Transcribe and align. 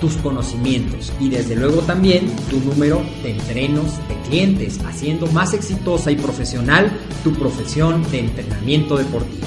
tus 0.00 0.16
conocimientos 0.16 1.12
y 1.20 1.28
desde 1.28 1.54
luego 1.56 1.82
también 1.82 2.34
tu 2.50 2.58
número 2.60 3.02
de 3.22 3.32
entrenos 3.32 3.98
de 4.08 4.16
clientes, 4.28 4.80
haciendo 4.86 5.26
más 5.28 5.54
exitosa 5.54 6.10
y 6.10 6.16
profesional 6.16 6.90
tu 7.24 7.32
profesión 7.32 8.02
de 8.10 8.18
entrenamiento 8.20 8.96
deportivo. 8.96 9.46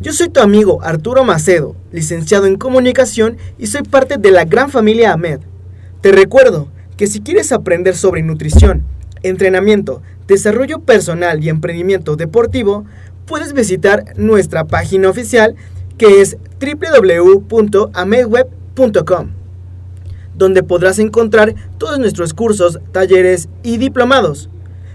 Yo 0.00 0.12
soy 0.12 0.28
tu 0.28 0.38
amigo 0.40 0.80
Arturo 0.82 1.24
Macedo, 1.24 1.74
licenciado 1.90 2.46
en 2.46 2.54
comunicación 2.56 3.36
y 3.58 3.66
soy 3.66 3.82
parte 3.82 4.16
de 4.18 4.30
la 4.30 4.44
gran 4.44 4.70
familia 4.70 5.12
Ahmed. 5.12 5.40
Te 6.02 6.12
recuerdo 6.12 6.68
que 6.96 7.08
si 7.08 7.20
quieres 7.20 7.50
aprender 7.50 7.96
sobre 7.96 8.22
nutrición, 8.22 8.84
entrenamiento, 9.22 10.02
desarrollo 10.28 10.78
personal 10.80 11.42
y 11.42 11.48
emprendimiento 11.48 12.14
deportivo, 12.14 12.84
puedes 13.26 13.54
visitar 13.54 14.04
nuestra 14.16 14.66
página 14.66 15.10
oficial 15.10 15.56
que 15.98 16.20
es 16.20 16.36
www.amedweb.com 16.60 19.35
donde 20.36 20.62
podrás 20.62 20.98
encontrar 20.98 21.54
todos 21.78 21.98
nuestros 21.98 22.34
cursos, 22.34 22.80
talleres 22.92 23.48
y 23.62 23.78
diplomados, 23.78 24.50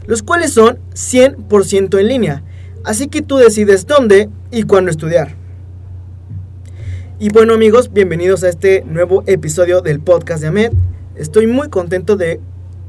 los 0.05 0.23
cuales 0.23 0.53
son 0.53 0.79
100% 0.93 1.99
en 1.99 2.07
línea, 2.07 2.43
así 2.83 3.07
que 3.07 3.21
tú 3.21 3.37
decides 3.37 3.87
dónde 3.87 4.29
y 4.51 4.63
cuándo 4.63 4.91
estudiar. 4.91 5.35
Y 7.19 7.29
bueno 7.29 7.53
amigos, 7.53 7.93
bienvenidos 7.93 8.43
a 8.43 8.49
este 8.49 8.83
nuevo 8.83 9.23
episodio 9.27 9.81
del 9.81 9.99
podcast 9.99 10.41
de 10.41 10.47
Ahmed. 10.47 10.71
Estoy 11.15 11.45
muy 11.45 11.69
contento 11.69 12.15
de 12.15 12.39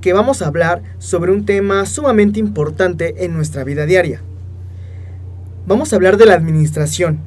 que 0.01 0.13
vamos 0.13 0.43
a 0.43 0.47
hablar 0.47 0.83
sobre 0.99 1.33
un 1.33 1.45
tema 1.45 1.85
sumamente 1.87 2.41
importante 2.41 3.25
en 3.25 3.35
nuestra 3.35 3.63
vida 3.63 3.87
diaria. 3.87 4.23
Vamos 5.67 5.93
a 5.93 5.97
hablar 5.97 6.17
de 6.17 6.27
la 6.27 6.35
administración, 6.35 7.21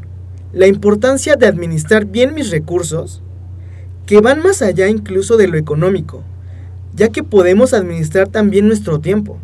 la 0.51 0.67
importancia 0.67 1.35
de 1.35 1.47
administrar 1.47 2.05
bien 2.05 2.33
mis 2.33 2.49
recursos, 2.51 3.21
que 4.05 4.21
van 4.21 4.41
más 4.41 4.61
allá 4.61 4.87
incluso 4.87 5.37
de 5.37 5.47
lo 5.47 5.57
económico, 5.57 6.23
ya 6.93 7.09
que 7.09 7.23
podemos 7.23 7.73
administrar 7.73 8.27
también 8.27 8.67
nuestro 8.67 8.99
tiempo. 8.99 9.37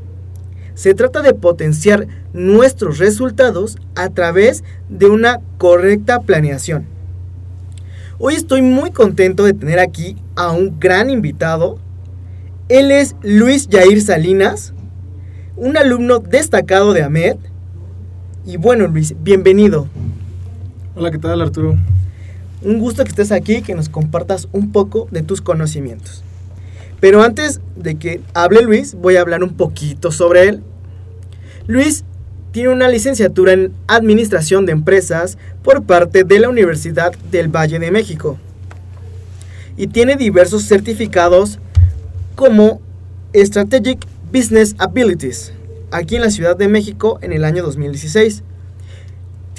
Se 0.73 0.93
trata 0.93 1.21
de 1.21 1.33
potenciar 1.33 2.07
nuestros 2.33 2.97
resultados 2.97 3.77
a 3.95 4.09
través 4.09 4.63
de 4.89 5.07
una 5.07 5.41
correcta 5.57 6.21
planeación. 6.21 6.85
Hoy 8.19 8.35
estoy 8.35 8.61
muy 8.61 8.91
contento 8.91 9.43
de 9.43 9.53
tener 9.53 9.79
aquí 9.79 10.15
a 10.35 10.51
un 10.51 10.79
gran 10.79 11.09
invitado. 11.09 11.79
Él 12.69 12.91
es 12.91 13.15
Luis 13.23 13.67
Jair 13.69 14.01
Salinas, 14.01 14.73
un 15.57 15.75
alumno 15.75 16.19
destacado 16.19 16.93
de 16.93 17.03
AMED. 17.03 17.37
Y 18.45 18.57
bueno, 18.57 18.87
Luis, 18.87 19.15
bienvenido. 19.21 19.87
Hola, 20.95 21.11
¿qué 21.11 21.17
tal 21.17 21.41
Arturo? 21.41 21.77
Un 22.63 22.79
gusto 22.79 23.03
que 23.03 23.09
estés 23.09 23.31
aquí, 23.31 23.61
que 23.61 23.73
nos 23.73 23.89
compartas 23.89 24.47
un 24.51 24.71
poco 24.71 25.07
de 25.11 25.23
tus 25.23 25.41
conocimientos. 25.41 26.23
Pero 26.99 27.23
antes 27.23 27.59
de 27.75 27.95
que 27.95 28.21
hable 28.35 28.61
Luis, 28.61 28.93
voy 28.93 29.15
a 29.15 29.21
hablar 29.21 29.43
un 29.43 29.55
poquito 29.55 30.11
sobre 30.11 30.47
él. 30.47 30.61
Luis 31.65 32.03
tiene 32.51 32.69
una 32.69 32.89
licenciatura 32.89 33.53
en 33.53 33.73
Administración 33.87 34.65
de 34.65 34.73
Empresas 34.73 35.37
por 35.63 35.83
parte 35.83 36.23
de 36.23 36.39
la 36.39 36.49
Universidad 36.49 37.13
del 37.31 37.47
Valle 37.47 37.79
de 37.79 37.89
México. 37.89 38.37
Y 39.77 39.87
tiene 39.87 40.15
diversos 40.15 40.67
certificados 40.67 41.57
como 42.35 42.81
Strategic 43.33 44.05
Business 44.31 44.75
Abilities, 44.77 45.53
aquí 45.91 46.17
en 46.17 46.21
la 46.21 46.29
Ciudad 46.29 46.55
de 46.55 46.67
México 46.67 47.17
en 47.21 47.33
el 47.33 47.43
año 47.45 47.63
2016 47.63 48.43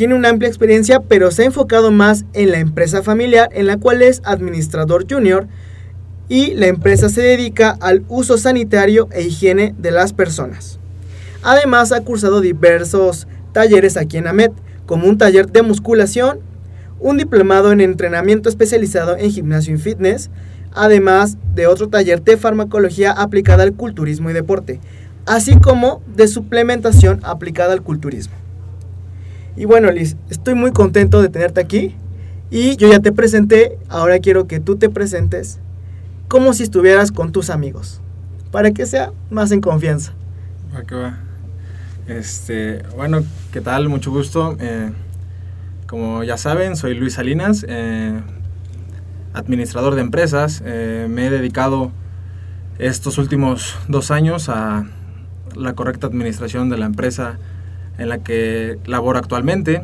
tiene 0.02 0.16
una 0.16 0.30
amplia 0.30 0.48
experiencia, 0.48 0.98
pero 0.98 1.30
se 1.30 1.42
ha 1.42 1.46
enfocado 1.46 1.92
más 1.92 2.24
en 2.32 2.50
la 2.50 2.58
empresa 2.58 3.04
familiar, 3.04 3.48
en 3.52 3.68
la 3.68 3.76
cual 3.76 4.02
es 4.02 4.20
administrador 4.24 5.06
junior, 5.08 5.46
y 6.28 6.54
la 6.54 6.66
empresa 6.66 7.08
se 7.08 7.22
dedica 7.22 7.78
al 7.80 8.02
uso 8.08 8.36
sanitario 8.36 9.08
e 9.12 9.22
higiene 9.22 9.76
de 9.78 9.92
las 9.92 10.12
personas. 10.12 10.80
Además, 11.44 11.92
ha 11.92 12.00
cursado 12.00 12.40
diversos 12.40 13.28
talleres 13.52 13.96
aquí 13.96 14.16
en 14.16 14.26
AMET, 14.26 14.50
como 14.86 15.06
un 15.06 15.18
taller 15.18 15.46
de 15.52 15.62
musculación, 15.62 16.40
un 16.98 17.16
diplomado 17.16 17.70
en 17.70 17.80
entrenamiento 17.80 18.48
especializado 18.48 19.16
en 19.16 19.30
gimnasio 19.30 19.76
y 19.76 19.78
fitness, 19.78 20.30
además 20.72 21.38
de 21.54 21.69
otro 21.69 21.90
taller 21.90 22.24
de 22.24 22.36
farmacología 22.36 23.12
aplicada 23.12 23.62
al 23.62 23.74
culturismo 23.74 24.30
y 24.30 24.32
deporte, 24.32 24.80
así 25.26 25.60
como 25.60 26.02
de 26.16 26.26
suplementación 26.26 27.20
aplicada 27.22 27.72
al 27.72 27.82
culturismo. 27.82 28.42
Y 29.56 29.64
bueno, 29.66 29.90
Liz, 29.90 30.16
estoy 30.31 30.54
muy 30.54 30.72
contento 30.72 31.20
de 31.20 31.28
tenerte 31.28 31.60
aquí. 31.60 31.94
Y 32.50 32.76
yo 32.76 32.90
ya 32.90 33.00
te 33.00 33.12
presenté, 33.12 33.78
ahora 33.88 34.19
quiero 34.19 34.46
que 34.46 34.60
tú 34.60 34.76
te 34.76 34.90
presentes 34.90 35.58
como 36.28 36.52
si 36.54 36.62
estuvieras 36.62 37.12
con 37.12 37.31
tus 37.31 37.50
amigos, 37.50 38.00
para 38.50 38.70
que 38.70 38.87
sea 38.87 39.12
más 39.31 39.52
en 39.52 39.60
confianza. 39.60 40.12
Va 40.75 40.82
que 40.82 40.94
va. 40.94 41.19
Este, 42.08 42.82
bueno, 42.96 43.22
¿qué 43.52 43.60
tal? 43.60 43.88
Mucho 43.88 44.10
gusto. 44.10 44.56
Eh, 44.58 44.90
como 45.87 46.25
ya 46.25 46.37
saben, 46.38 46.76
soy 46.76 46.94
Luis 46.94 47.14
Salinas, 47.14 47.66
eh, 47.69 48.19
administrador 49.34 49.94
de 49.94 50.00
empresas. 50.00 50.62
Eh, 50.64 51.06
me 51.08 51.26
he 51.26 51.31
dedicado 51.31 51.93
estos 52.78 53.19
últimos 53.19 53.76
dos 53.88 54.10
años 54.10 54.48
a 54.48 54.87
la 55.55 55.75
correcta 55.75 56.06
administración 56.06 56.70
de 56.70 56.78
la 56.78 56.87
empresa 56.87 57.38
en 57.99 58.09
la 58.09 58.19
que 58.19 58.79
laboro 58.87 59.19
actualmente 59.19 59.83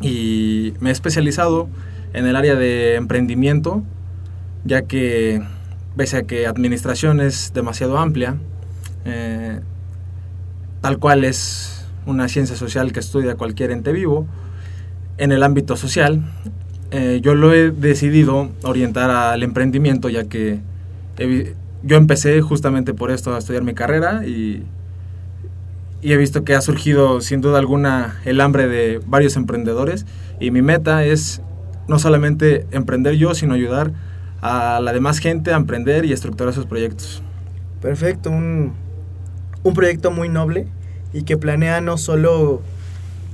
y 0.00 0.74
me 0.80 0.90
he 0.90 0.92
especializado 0.92 1.68
en 2.12 2.26
el 2.26 2.36
área 2.36 2.54
de 2.54 2.94
emprendimiento, 2.94 3.82
ya 4.64 4.82
que 4.82 5.42
pese 5.96 6.18
a 6.18 6.22
que 6.22 6.46
administración 6.46 7.20
es 7.20 7.52
demasiado 7.54 7.98
amplia, 7.98 8.36
eh, 9.04 9.60
tal 10.80 10.98
cual 10.98 11.24
es 11.24 11.86
una 12.06 12.28
ciencia 12.28 12.56
social 12.56 12.92
que 12.92 13.00
estudia 13.00 13.34
cualquier 13.34 13.70
ente 13.70 13.92
vivo, 13.92 14.26
en 15.18 15.32
el 15.32 15.42
ámbito 15.42 15.76
social, 15.76 16.22
eh, 16.90 17.20
yo 17.22 17.34
lo 17.34 17.52
he 17.52 17.70
decidido 17.70 18.50
orientar 18.62 19.10
al 19.10 19.42
emprendimiento, 19.42 20.08
ya 20.08 20.24
que 20.24 20.60
yo 21.82 21.96
empecé 21.96 22.40
justamente 22.40 22.94
por 22.94 23.10
esto 23.10 23.34
a 23.34 23.38
estudiar 23.38 23.64
mi 23.64 23.74
carrera 23.74 24.24
y, 24.24 24.62
y 26.00 26.12
he 26.12 26.16
visto 26.16 26.44
que 26.44 26.54
ha 26.54 26.60
surgido 26.60 27.20
sin 27.20 27.40
duda 27.40 27.58
alguna 27.58 28.16
el 28.24 28.40
hambre 28.40 28.68
de 28.68 29.00
varios 29.06 29.36
emprendedores 29.36 30.06
y 30.40 30.50
mi 30.50 30.62
meta 30.62 31.04
es 31.04 31.42
no 31.88 31.98
solamente 31.98 32.66
emprender 32.70 33.14
yo, 33.14 33.34
sino 33.34 33.54
ayudar 33.54 33.92
a 34.40 34.80
la 34.80 34.92
demás 34.92 35.18
gente 35.18 35.52
a 35.52 35.56
emprender 35.56 36.04
y 36.04 36.12
estructurar 36.12 36.54
sus 36.54 36.66
proyectos. 36.66 37.22
Perfecto, 37.80 38.30
un, 38.30 38.74
un 39.62 39.74
proyecto 39.74 40.10
muy 40.10 40.28
noble 40.28 40.68
y 41.12 41.22
que 41.22 41.36
planea 41.36 41.80
no 41.80 41.96
solo 41.96 42.62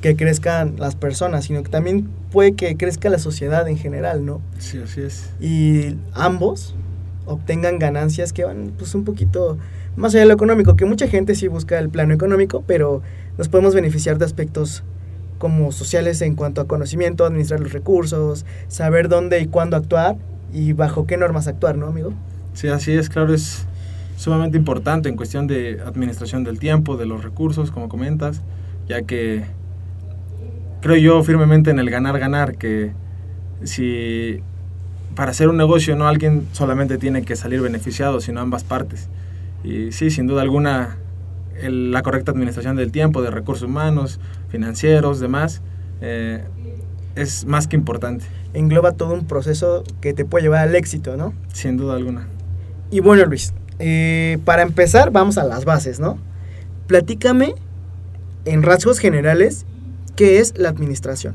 que 0.00 0.16
crezcan 0.16 0.76
las 0.78 0.96
personas, 0.96 1.46
sino 1.46 1.62
que 1.62 1.70
también 1.70 2.08
puede 2.30 2.54
que 2.54 2.76
crezca 2.76 3.08
la 3.08 3.18
sociedad 3.18 3.66
en 3.68 3.78
general, 3.78 4.24
¿no? 4.24 4.40
Sí, 4.58 4.78
así 4.78 5.00
es. 5.00 5.30
Y 5.40 5.96
ambos 6.12 6.74
obtengan 7.26 7.78
ganancias 7.78 8.32
que 8.32 8.44
van 8.44 8.72
pues 8.76 8.94
un 8.94 9.04
poquito 9.04 9.58
más 9.96 10.14
allá 10.14 10.22
de 10.22 10.28
lo 10.28 10.34
económico, 10.34 10.76
que 10.76 10.84
mucha 10.84 11.08
gente 11.08 11.34
sí 11.34 11.48
busca 11.48 11.78
el 11.78 11.88
plano 11.88 12.14
económico, 12.14 12.64
pero 12.66 13.02
nos 13.38 13.48
podemos 13.48 13.74
beneficiar 13.74 14.18
de 14.18 14.24
aspectos 14.24 14.82
como 15.38 15.72
sociales 15.72 16.22
en 16.22 16.34
cuanto 16.34 16.60
a 16.60 16.66
conocimiento, 16.66 17.24
administrar 17.24 17.60
los 17.60 17.72
recursos, 17.72 18.46
saber 18.68 19.08
dónde 19.08 19.40
y 19.40 19.46
cuándo 19.46 19.76
actuar 19.76 20.16
y 20.52 20.72
bajo 20.72 21.06
qué 21.06 21.16
normas 21.16 21.48
actuar, 21.48 21.76
¿no, 21.76 21.86
amigo? 21.86 22.12
Sí, 22.54 22.68
así 22.68 22.92
es, 22.92 23.08
claro, 23.08 23.34
es 23.34 23.66
sumamente 24.16 24.56
importante 24.56 25.08
en 25.08 25.16
cuestión 25.16 25.46
de 25.46 25.80
administración 25.84 26.44
del 26.44 26.58
tiempo, 26.58 26.96
de 26.96 27.06
los 27.06 27.24
recursos, 27.24 27.70
como 27.70 27.88
comentas, 27.88 28.42
ya 28.88 29.02
que 29.02 29.44
creo 30.80 30.96
yo 30.96 31.22
firmemente 31.24 31.70
en 31.70 31.78
el 31.78 31.90
ganar-ganar, 31.90 32.56
que 32.56 32.92
si 33.64 34.40
para 35.14 35.30
hacer 35.30 35.48
un 35.48 35.56
negocio 35.56 35.96
no 35.96 36.06
alguien 36.06 36.46
solamente 36.52 36.98
tiene 36.98 37.22
que 37.22 37.36
salir 37.36 37.60
beneficiado, 37.60 38.20
sino 38.20 38.40
ambas 38.40 38.64
partes. 38.64 39.08
Y 39.64 39.92
sí, 39.92 40.10
sin 40.10 40.26
duda 40.26 40.42
alguna, 40.42 40.98
el- 41.60 41.90
la 41.90 42.02
correcta 42.02 42.30
administración 42.32 42.76
del 42.76 42.92
tiempo, 42.92 43.22
de 43.22 43.30
recursos 43.30 43.68
humanos, 43.68 44.20
financieros, 44.50 45.20
demás, 45.20 45.62
eh, 46.00 46.44
es 47.16 47.46
más 47.46 47.66
que 47.68 47.76
importante, 47.76 48.24
Engloba 48.54 48.92
todo 48.92 49.14
un 49.14 49.26
proceso 49.26 49.82
que 50.00 50.12
te 50.14 50.24
puede 50.24 50.44
llevar 50.44 50.68
al 50.68 50.76
éxito, 50.76 51.16
¿no? 51.16 51.32
sin 51.52 51.76
duda 51.76 51.94
alguna. 51.96 52.28
Y 52.92 53.00
bueno, 53.00 53.24
Luis, 53.24 53.52
eh, 53.80 54.38
para 54.44 54.62
empezar, 54.62 55.10
vamos 55.10 55.38
a 55.38 55.44
las 55.44 55.64
bases, 55.64 55.98
¿no? 55.98 56.18
Platícame, 56.86 57.54
en 58.44 58.62
rasgos 58.62 58.98
generales, 59.00 59.66
qué 60.14 60.38
es 60.38 60.56
la 60.56 60.68
administración. 60.68 61.34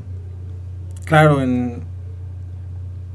Claro, 1.04 1.42
en, 1.42 1.82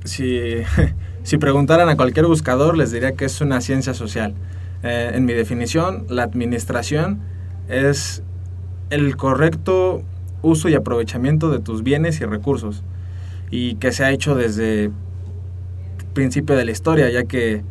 si, 0.04 0.40
si 1.24 1.38
preguntaran 1.38 1.90
a 1.90 1.96
cualquier 1.96 2.26
buscador, 2.28 2.78
les 2.78 2.92
diría 2.92 3.14
que 3.14 3.26
es 3.26 3.42
una 3.42 3.62
ciencia 3.62 3.94
social. 3.96 4.36
Eh, 4.86 5.14
en 5.16 5.26
mi 5.26 5.34
definición, 5.34 6.06
la 6.10 6.22
administración 6.22 7.20
es 7.68 8.22
el 8.92 9.18
correcto 9.18 10.04
uso 10.44 10.70
y 10.70 10.76
aprovechamiento 10.76 11.50
de 11.50 11.58
tus 11.58 11.82
bienes 11.82 12.22
y 12.22 12.26
recursos, 12.26 12.84
y 13.50 13.76
que 13.76 13.92
se 13.92 14.06
ha 14.06 14.12
hecho 14.12 14.36
desde 14.36 14.86
el 14.86 14.92
principio 16.14 16.56
de 16.56 16.66
la 16.66 16.72
historia, 16.72 17.10
ya 17.10 17.24
que 17.24 17.64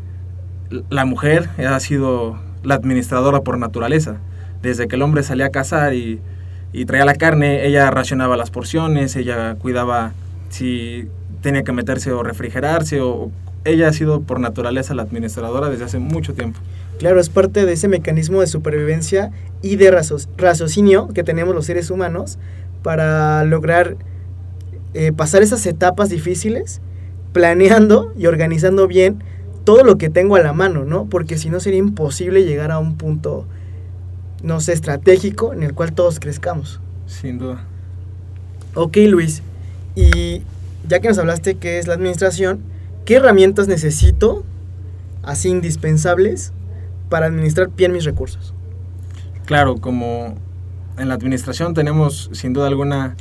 la 0.90 1.04
mujer 1.04 1.50
ha 1.64 1.78
sido 1.78 2.36
la 2.64 2.74
administradora 2.74 3.42
por 3.42 3.58
naturaleza. 3.58 4.16
Desde 4.60 4.88
que 4.88 4.96
el 4.96 5.02
hombre 5.02 5.22
salía 5.22 5.46
a 5.46 5.50
cazar 5.50 5.94
y, 5.94 6.20
traía 6.84 7.04
la 7.04 7.14
carne, 7.14 7.64
ella 7.64 7.92
racionaba 7.92 8.36
las 8.36 8.50
porciones, 8.50 9.14
ella 9.14 9.54
cuidaba 9.54 10.14
si 10.48 11.08
tenía 11.42 11.62
que 11.62 11.70
meterse 11.70 12.10
o 12.10 12.24
refrigerarse, 12.24 13.00
o 13.02 13.30
ella 13.64 13.86
ha 13.86 13.92
sido 13.92 14.22
por 14.22 14.40
naturaleza 14.40 14.94
la 14.94 15.02
administradora 15.02 15.68
desde 15.68 15.84
hace 15.84 16.00
mucho 16.00 16.34
tiempo. 16.34 16.58
Claro, 16.98 17.20
es 17.20 17.28
parte 17.28 17.66
de 17.66 17.72
ese 17.72 17.88
mecanismo 17.88 18.40
de 18.40 18.46
supervivencia 18.46 19.32
y 19.62 19.76
de 19.76 19.90
razo- 19.90 20.28
raciocinio 20.36 21.08
que 21.08 21.24
tenemos 21.24 21.54
los 21.54 21.66
seres 21.66 21.90
humanos 21.90 22.38
para 22.82 23.44
lograr 23.44 23.96
eh, 24.94 25.12
pasar 25.12 25.42
esas 25.42 25.66
etapas 25.66 26.08
difíciles, 26.08 26.80
planeando 27.32 28.12
y 28.16 28.26
organizando 28.26 28.86
bien 28.86 29.22
todo 29.64 29.82
lo 29.82 29.96
que 29.98 30.08
tengo 30.10 30.36
a 30.36 30.40
la 30.40 30.52
mano, 30.52 30.84
¿no? 30.84 31.06
Porque 31.06 31.36
si 31.38 31.50
no 31.50 31.58
sería 31.58 31.78
imposible 31.80 32.44
llegar 32.44 32.70
a 32.70 32.78
un 32.78 32.96
punto, 32.96 33.44
no 34.42 34.60
sé, 34.60 34.72
estratégico 34.72 35.52
en 35.52 35.62
el 35.62 35.74
cual 35.74 35.94
todos 35.94 36.20
crezcamos. 36.20 36.80
Sin 37.06 37.38
duda. 37.38 37.64
Ok, 38.74 38.98
Luis, 39.08 39.42
y 39.96 40.42
ya 40.88 41.00
que 41.00 41.08
nos 41.08 41.18
hablaste 41.18 41.56
qué 41.56 41.78
es 41.78 41.86
la 41.86 41.94
administración, 41.94 42.60
¿qué 43.04 43.16
herramientas 43.16 43.66
necesito, 43.68 44.44
así 45.22 45.48
indispensables, 45.48 46.52
para 47.14 47.26
administrar 47.26 47.68
bien 47.68 47.92
mis 47.92 48.04
recursos? 48.04 48.54
Claro, 49.46 49.76
como 49.76 50.34
en 50.98 51.06
la 51.06 51.14
administración 51.14 51.72
tenemos 51.72 52.28
sin 52.32 52.52
duda 52.52 52.66
alguna 52.66 53.14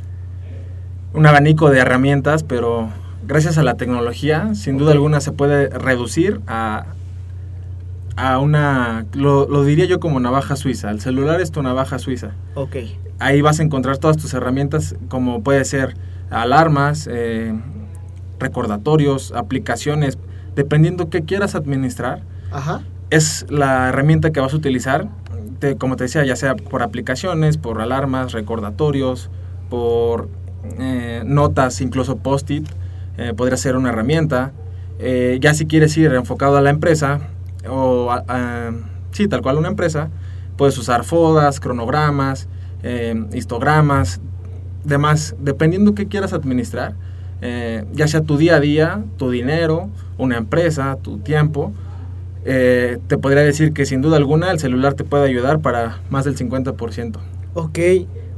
un 1.12 1.24
abanico 1.24 1.70
de 1.70 1.78
herramientas, 1.78 2.42
pero 2.42 2.88
gracias 3.24 3.56
a 3.56 3.62
la 3.62 3.76
tecnología, 3.76 4.52
sin 4.56 4.78
duda 4.78 4.90
alguna 4.90 5.20
se 5.20 5.30
puede 5.30 5.68
reducir 5.68 6.40
a, 6.48 6.86
a 8.16 8.40
una, 8.40 9.06
lo, 9.12 9.46
lo 9.46 9.62
diría 9.62 9.84
yo 9.84 10.00
como 10.00 10.18
navaja 10.18 10.56
suiza. 10.56 10.90
El 10.90 11.00
celular 11.00 11.40
es 11.40 11.52
tu 11.52 11.62
navaja 11.62 12.00
suiza. 12.00 12.32
Ok, 12.56 12.74
Ahí 13.20 13.42
vas 13.42 13.60
a 13.60 13.62
encontrar 13.62 13.98
todas 13.98 14.16
tus 14.16 14.34
herramientas, 14.34 14.96
como 15.06 15.44
puede 15.44 15.64
ser 15.64 15.94
alarmas, 16.30 17.08
eh, 17.08 17.54
recordatorios, 18.40 19.30
aplicaciones, 19.30 20.18
dependiendo 20.56 21.10
qué 21.10 21.22
quieras 21.22 21.54
administrar 21.54 22.22
ajá, 22.50 22.82
es 23.10 23.46
la 23.48 23.88
herramienta 23.88 24.30
que 24.32 24.40
vas 24.40 24.52
a 24.52 24.56
utilizar, 24.56 25.08
te- 25.58 25.76
como 25.76 25.96
te 25.96 26.04
decía, 26.04 26.24
ya 26.24 26.36
sea 26.36 26.56
por 26.56 26.82
aplicaciones, 26.82 27.56
por 27.58 27.80
alarmas, 27.80 28.32
recordatorios, 28.32 29.30
por 29.70 30.28
eh, 30.78 31.22
notas, 31.26 31.80
incluso 31.80 32.16
post-it, 32.16 32.66
eh, 33.18 33.32
podría 33.36 33.56
ser 33.56 33.76
una 33.76 33.90
herramienta. 33.90 34.52
Eh, 34.98 35.38
ya 35.40 35.54
si 35.54 35.66
quieres 35.66 35.96
ir 35.96 36.12
enfocado 36.14 36.56
a 36.56 36.60
la 36.60 36.70
empresa, 36.70 37.20
o 37.68 38.10
a- 38.10 38.72
sí, 39.12 39.28
tal 39.28 39.42
cual 39.42 39.58
una 39.58 39.68
empresa, 39.68 40.08
puedes 40.56 40.76
usar 40.78 41.04
fodas, 41.04 41.60
cronogramas, 41.60 42.48
histogramas, 43.32 44.20
demás, 44.84 45.34
dependiendo 45.40 45.94
qué 45.94 46.06
quieras 46.06 46.32
administrar, 46.34 46.94
ya 47.92 48.06
sea 48.08 48.20
tu 48.20 48.36
día 48.36 48.56
a 48.56 48.60
día, 48.60 49.02
tu 49.16 49.30
dinero, 49.30 49.88
una 50.18 50.36
empresa, 50.36 50.96
tu 51.02 51.18
tiempo, 51.18 51.72
eh, 52.44 52.98
te 53.06 53.18
podría 53.18 53.42
decir 53.42 53.72
que 53.72 53.86
sin 53.86 54.02
duda 54.02 54.16
alguna 54.16 54.50
el 54.50 54.58
celular 54.58 54.94
te 54.94 55.04
puede 55.04 55.24
ayudar 55.24 55.60
para 55.60 56.00
más 56.10 56.24
del 56.24 56.36
50%. 56.36 57.16
ok. 57.54 57.78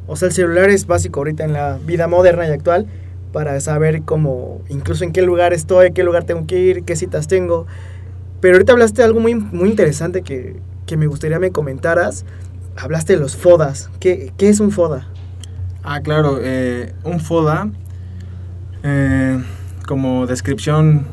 O 0.09 0.15
sea, 0.15 0.29
el 0.29 0.35
celular 0.35 0.71
es 0.71 0.87
básico 0.87 1.19
ahorita 1.19 1.45
en 1.45 1.53
la 1.53 1.79
vida 1.85 2.07
moderna 2.07 2.47
y 2.47 2.51
actual 2.53 2.87
para 3.33 3.59
saber 3.61 4.03
cómo, 4.03 4.61
incluso 4.69 5.03
en 5.03 5.13
qué 5.13 5.23
lugar 5.23 5.53
estoy, 5.53 5.93
qué 5.93 6.05
lugar 6.05 6.25
tengo 6.25 6.47
que 6.47 6.59
ir, 6.61 6.85
qué 6.85 6.95
citas 6.95 7.27
tengo. 7.27 7.67
Pero 8.41 8.55
ahorita 8.55 8.73
hablaste 8.73 9.03
de 9.03 9.05
algo 9.07 9.19
muy, 9.19 9.35
muy 9.35 9.69
interesante 9.69 10.23
que, 10.23 10.61
que 10.87 10.97
me 10.97 11.09
gustaría 11.09 11.41
me 11.41 11.51
comentaras. 11.51 12.25
Hablaste 12.77 13.15
de 13.15 13.19
los 13.19 13.37
FODAS. 13.37 13.91
¿Qué, 13.99 14.33
qué 14.37 14.49
es 14.49 14.61
un 14.61 14.71
FODA? 14.71 15.09
Ah, 15.83 16.01
claro, 16.01 16.39
eh, 16.41 16.95
un 17.05 17.19
FODA, 17.21 17.69
eh, 18.85 19.43
como 19.87 20.27
descripción 20.27 21.07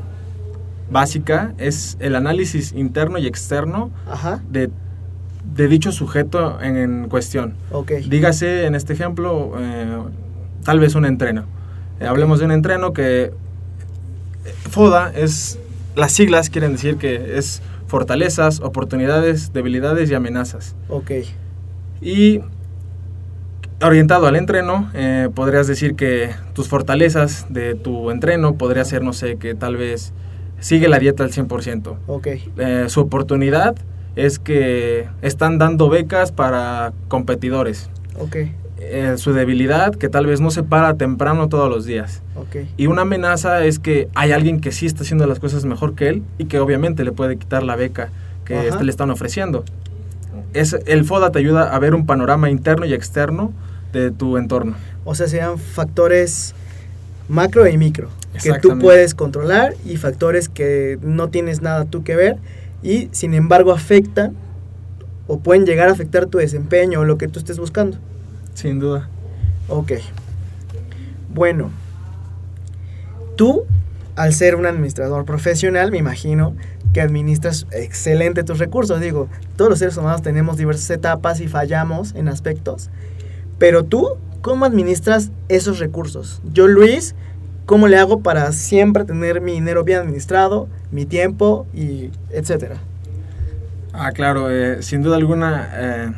básica, 0.90 1.54
es 1.58 1.98
el 2.00 2.16
análisis 2.16 2.74
interno 2.74 3.18
y 3.18 3.28
externo 3.28 3.92
Ajá, 4.10 4.42
de, 4.50 4.70
de 5.56 5.68
dicho 5.68 5.92
sujeto 5.92 6.62
en, 6.62 6.78
en 6.78 7.10
cuestión. 7.10 7.56
Dígase, 8.08 8.66
en 8.66 8.76
este 8.76 8.94
ejemplo, 8.94 9.54
eh, 9.60 9.98
tal 10.64 10.80
vez 10.80 10.96
un 10.96 11.06
entreno. 11.06 11.46
Eh, 12.00 12.06
hablemos 12.06 12.40
de 12.40 12.46
un 12.46 12.52
entreno 12.52 12.94
que 12.94 13.24
eh, 13.24 13.32
FODA 14.70 15.12
es, 15.16 15.60
las 15.96 16.12
siglas 16.12 16.50
quieren 16.50 16.74
decir 16.74 16.98
que 16.98 17.38
es 17.38 17.62
fortalezas, 17.88 18.60
oportunidades, 18.62 19.54
debilidades 19.54 20.10
y 20.10 20.16
amenazas. 20.16 20.76
Ok, 20.90 21.12
Y 22.02 22.42
orientado 23.82 24.28
al 24.28 24.36
entreno, 24.36 24.90
eh, 24.94 25.30
podrías 25.34 25.68
decir 25.68 25.96
que 25.96 26.32
tus 26.54 26.68
fortalezas 26.68 27.46
de 27.50 27.76
tu 27.76 28.10
entreno 28.12 28.56
podría 28.56 28.84
ser, 28.86 29.04
no 29.04 29.14
sé, 29.14 29.38
que 29.38 29.56
tal 29.56 29.78
vez 29.78 30.14
sigue 30.64 30.88
la 30.88 30.98
dieta 31.00 31.24
al 31.24 31.32
100%. 31.32 31.98
ok, 32.08 32.28
Eh, 32.58 32.86
su 32.88 33.02
oportunidad 33.02 33.76
es 34.16 34.40
que 34.40 35.08
están 35.22 35.58
dando 35.58 35.90
becas 35.90 36.32
para 36.32 36.94
competidores. 37.10 37.90
ok, 38.20 38.36
Eh, 38.86 39.14
su 39.18 39.32
debilidad, 39.34 39.96
que 39.96 40.10
tal 40.10 40.26
vez 40.26 40.42
no 40.42 40.52
se 40.52 40.62
para 40.64 40.96
temprano 40.96 41.48
todos 41.48 41.70
los 41.70 41.86
días. 41.86 42.22
ok. 42.36 42.68
Y 42.78 42.88
una 42.88 43.04
amenaza 43.04 43.64
es 43.66 43.80
que 43.80 44.08
hay 44.14 44.32
alguien 44.34 44.60
que 44.60 44.72
sí 44.72 44.86
está 44.86 45.04
haciendo 45.04 45.26
las 45.26 45.40
cosas 45.40 45.64
mejor 45.66 45.96
que 45.96 46.10
él 46.10 46.24
y 46.38 46.46
que 46.46 46.60
obviamente 46.60 47.04
le 47.06 47.12
puede 47.14 47.38
quitar 47.38 47.64
la 47.64 47.76
beca 47.78 48.10
que 48.46 48.56
Ajá. 48.58 48.68
este 48.68 48.84
le 48.84 48.90
están 48.92 49.10
ofreciendo. 49.10 49.64
Es, 50.54 50.76
el 50.86 51.06
FODA 51.06 51.32
te 51.32 51.40
ayuda 51.40 51.74
a 51.74 51.80
ver 51.80 51.96
un 51.96 52.06
panorama 52.06 52.50
interno 52.50 52.86
y 52.86 52.94
externo 52.94 53.52
de 53.94 54.12
tu 54.12 54.38
entorno. 54.38 54.76
O 55.06 55.16
sea, 55.16 55.28
serían 55.28 55.58
factores 55.58 56.54
macro 57.30 57.68
y 57.68 57.78
micro 57.78 58.10
que 58.42 58.54
tú 58.60 58.80
puedes 58.80 59.14
controlar 59.14 59.76
y 59.86 59.98
factores 59.98 60.50
que 60.50 60.98
no 61.02 61.30
tienes 61.30 61.62
nada 61.62 61.86
tú 61.86 62.04
que 62.04 62.16
ver 62.16 62.38
y 62.82 63.10
sin 63.12 63.34
embargo 63.34 63.72
afectan 63.72 64.36
o 65.28 65.40
pueden 65.40 65.66
llegar 65.66 65.90
a 65.90 65.92
afectar 65.92 66.26
tu 66.26 66.38
desempeño 66.40 67.02
o 67.02 67.06
lo 67.06 67.18
que 67.18 67.28
tú 67.28 67.40
estés 67.40 67.58
buscando. 67.58 67.98
Sin 68.54 68.80
duda. 68.80 69.08
Ok. 69.70 69.94
Bueno, 71.34 71.72
tú, 73.36 73.64
al 74.16 74.34
ser 74.34 74.56
un 74.56 74.66
administrador 74.66 75.26
profesional, 75.26 75.92
me 75.92 75.98
imagino 75.98 76.56
que 76.94 77.02
administras 77.02 77.66
excelente 77.72 78.44
tus 78.44 78.60
recursos. 78.60 79.00
Digo, 79.00 79.30
todos 79.56 79.70
los 79.70 79.80
seres 79.80 79.98
humanos 79.98 80.22
tenemos 80.22 80.58
diversas 80.58 80.90
etapas 80.90 81.40
y 81.40 81.48
fallamos 81.48 82.14
en 82.16 82.28
aspectos. 82.28 82.90
Pero 83.58 83.84
tú, 83.84 84.18
¿cómo 84.44 84.66
administras 84.66 85.32
esos 85.50 85.80
recursos? 85.80 86.40
Yo, 86.54 86.68
Luis, 86.68 87.16
¿cómo 87.66 87.88
le 87.88 87.98
hago 87.98 88.20
para 88.20 88.52
siempre 88.52 89.04
tener 89.06 89.42
mi 89.42 89.54
dinero 89.54 89.84
bien 89.84 90.00
administrado, 90.02 90.68
mi 90.92 91.06
tiempo 91.08 91.66
y 91.74 92.12
etcétera? 92.30 92.76
Ah, 93.94 94.12
claro, 94.12 94.52
eh, 94.52 94.84
sin 94.84 95.02
duda 95.02 95.16
alguna, 95.16 95.70
eh, 95.74 96.12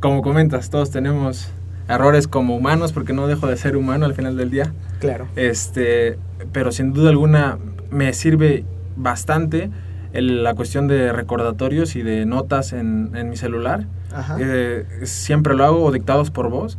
como 0.00 0.22
comentas, 0.22 0.68
todos 0.70 0.90
tenemos 0.90 1.48
errores 1.88 2.28
como 2.28 2.54
humanos, 2.56 2.92
porque 2.92 3.12
no 3.12 3.26
dejo 3.26 3.46
de 3.46 3.56
ser 3.56 3.76
humano 3.76 4.04
al 4.04 4.14
final 4.14 4.36
del 4.36 4.50
día. 4.50 4.72
Claro. 5.00 5.26
Este, 5.36 6.18
pero 6.52 6.70
sin 6.70 6.92
duda 6.92 7.10
alguna 7.10 7.58
me 7.90 8.12
sirve 8.12 8.64
bastante 8.96 9.70
el- 10.12 10.42
la 10.42 10.54
cuestión 10.54 10.86
de 10.88 11.12
recordatorios 11.12 11.96
y 11.96 12.02
de 12.02 12.26
notas 12.26 12.72
en, 12.72 13.10
en 13.14 13.30
mi 13.30 13.36
celular. 13.36 13.86
Ajá. 14.12 14.36
Eh, 14.40 14.84
siempre 15.04 15.54
lo 15.54 15.64
hago 15.64 15.84
o 15.84 15.92
dictados 15.92 16.30
por 16.30 16.50
voz, 16.50 16.78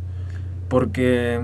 porque 0.70 1.40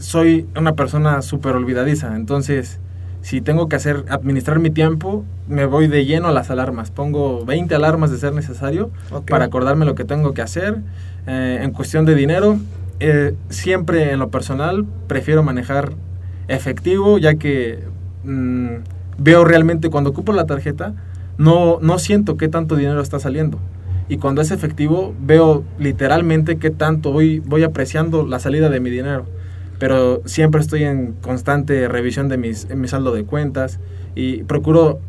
soy 0.00 0.48
una 0.56 0.74
persona 0.74 1.22
súper 1.22 1.54
olvidadiza. 1.54 2.16
Entonces, 2.16 2.80
si 3.20 3.40
tengo 3.40 3.68
que 3.68 3.76
hacer, 3.76 4.04
administrar 4.08 4.58
mi 4.58 4.70
tiempo, 4.70 5.24
me 5.46 5.66
voy 5.66 5.86
de 5.86 6.04
lleno 6.04 6.26
a 6.26 6.32
las 6.32 6.50
alarmas. 6.50 6.90
Pongo 6.90 7.44
20 7.44 7.72
alarmas 7.76 8.10
de 8.10 8.18
ser 8.18 8.32
necesario 8.32 8.90
para 9.28 9.44
acordarme 9.44 9.84
lo 9.84 9.94
que 9.94 10.04
tengo 10.04 10.34
que 10.34 10.42
hacer. 10.42 10.78
Eh, 11.28 11.60
en 11.62 11.70
cuestión 11.70 12.04
de 12.04 12.16
dinero, 12.16 12.58
eh, 12.98 13.36
siempre 13.48 14.10
en 14.10 14.18
lo 14.18 14.30
personal 14.30 14.84
prefiero 15.06 15.44
manejar 15.44 15.92
efectivo, 16.48 17.18
ya 17.18 17.34
que 17.34 17.84
mm, 18.24 18.76
veo 19.18 19.44
realmente 19.44 19.88
cuando 19.88 20.10
ocupo 20.10 20.32
la 20.32 20.46
tarjeta, 20.46 20.94
no, 21.38 21.78
no 21.80 21.98
siento 21.98 22.36
qué 22.36 22.48
tanto 22.48 22.74
dinero 22.76 23.00
está 23.00 23.20
saliendo. 23.20 23.58
Y 24.08 24.18
cuando 24.18 24.42
es 24.42 24.50
efectivo, 24.50 25.14
veo 25.20 25.64
literalmente 25.78 26.56
qué 26.56 26.70
tanto 26.70 27.12
voy, 27.12 27.40
voy 27.40 27.62
apreciando 27.62 28.26
la 28.26 28.38
salida 28.38 28.68
de 28.68 28.80
mi 28.80 28.90
dinero. 28.90 29.26
Pero 29.78 30.22
siempre 30.26 30.60
estoy 30.60 30.84
en 30.84 31.12
constante 31.14 31.88
revisión 31.88 32.28
de 32.28 32.36
mis, 32.36 32.68
en 32.70 32.80
mi 32.80 32.88
saldo 32.88 33.12
de 33.12 33.24
cuentas 33.24 33.80
y 34.14 34.42
procuro, 34.44 35.00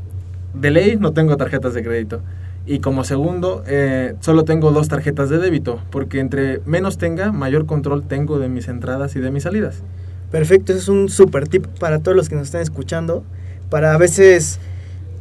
de 0.54 0.72
ley 0.72 0.98
no 1.00 1.14
tengo 1.14 1.38
tarjetas 1.38 1.74
de 1.74 1.84
crédito. 1.84 2.22
Y 2.66 2.80
como 2.80 3.04
segundo, 3.04 3.64
eh, 3.68 4.16
solo 4.22 4.46
tengo 4.46 4.72
dos 4.72 4.88
tarjetas 4.88 5.30
de 5.30 5.38
débito, 5.38 5.82
porque 5.92 6.20
entre 6.20 6.62
menos 6.66 6.98
tenga, 6.98 7.34
mayor 7.34 7.66
control 7.66 8.04
tengo 8.04 8.40
de 8.40 8.48
mis 8.48 8.70
entradas 8.70 9.18
y 9.18 9.20
de 9.20 9.32
mis 9.32 9.44
salidas. 9.44 9.84
Perfecto, 10.32 10.72
ese 10.72 10.82
es 10.82 10.88
un 10.88 11.10
super 11.10 11.48
tip 11.48 11.68
para 11.80 12.00
todos 12.00 12.16
los 12.16 12.30
que 12.30 12.36
nos 12.36 12.46
están 12.46 12.62
escuchando, 12.62 13.24
para 13.70 13.94
a 13.94 13.98
veces 13.98 14.60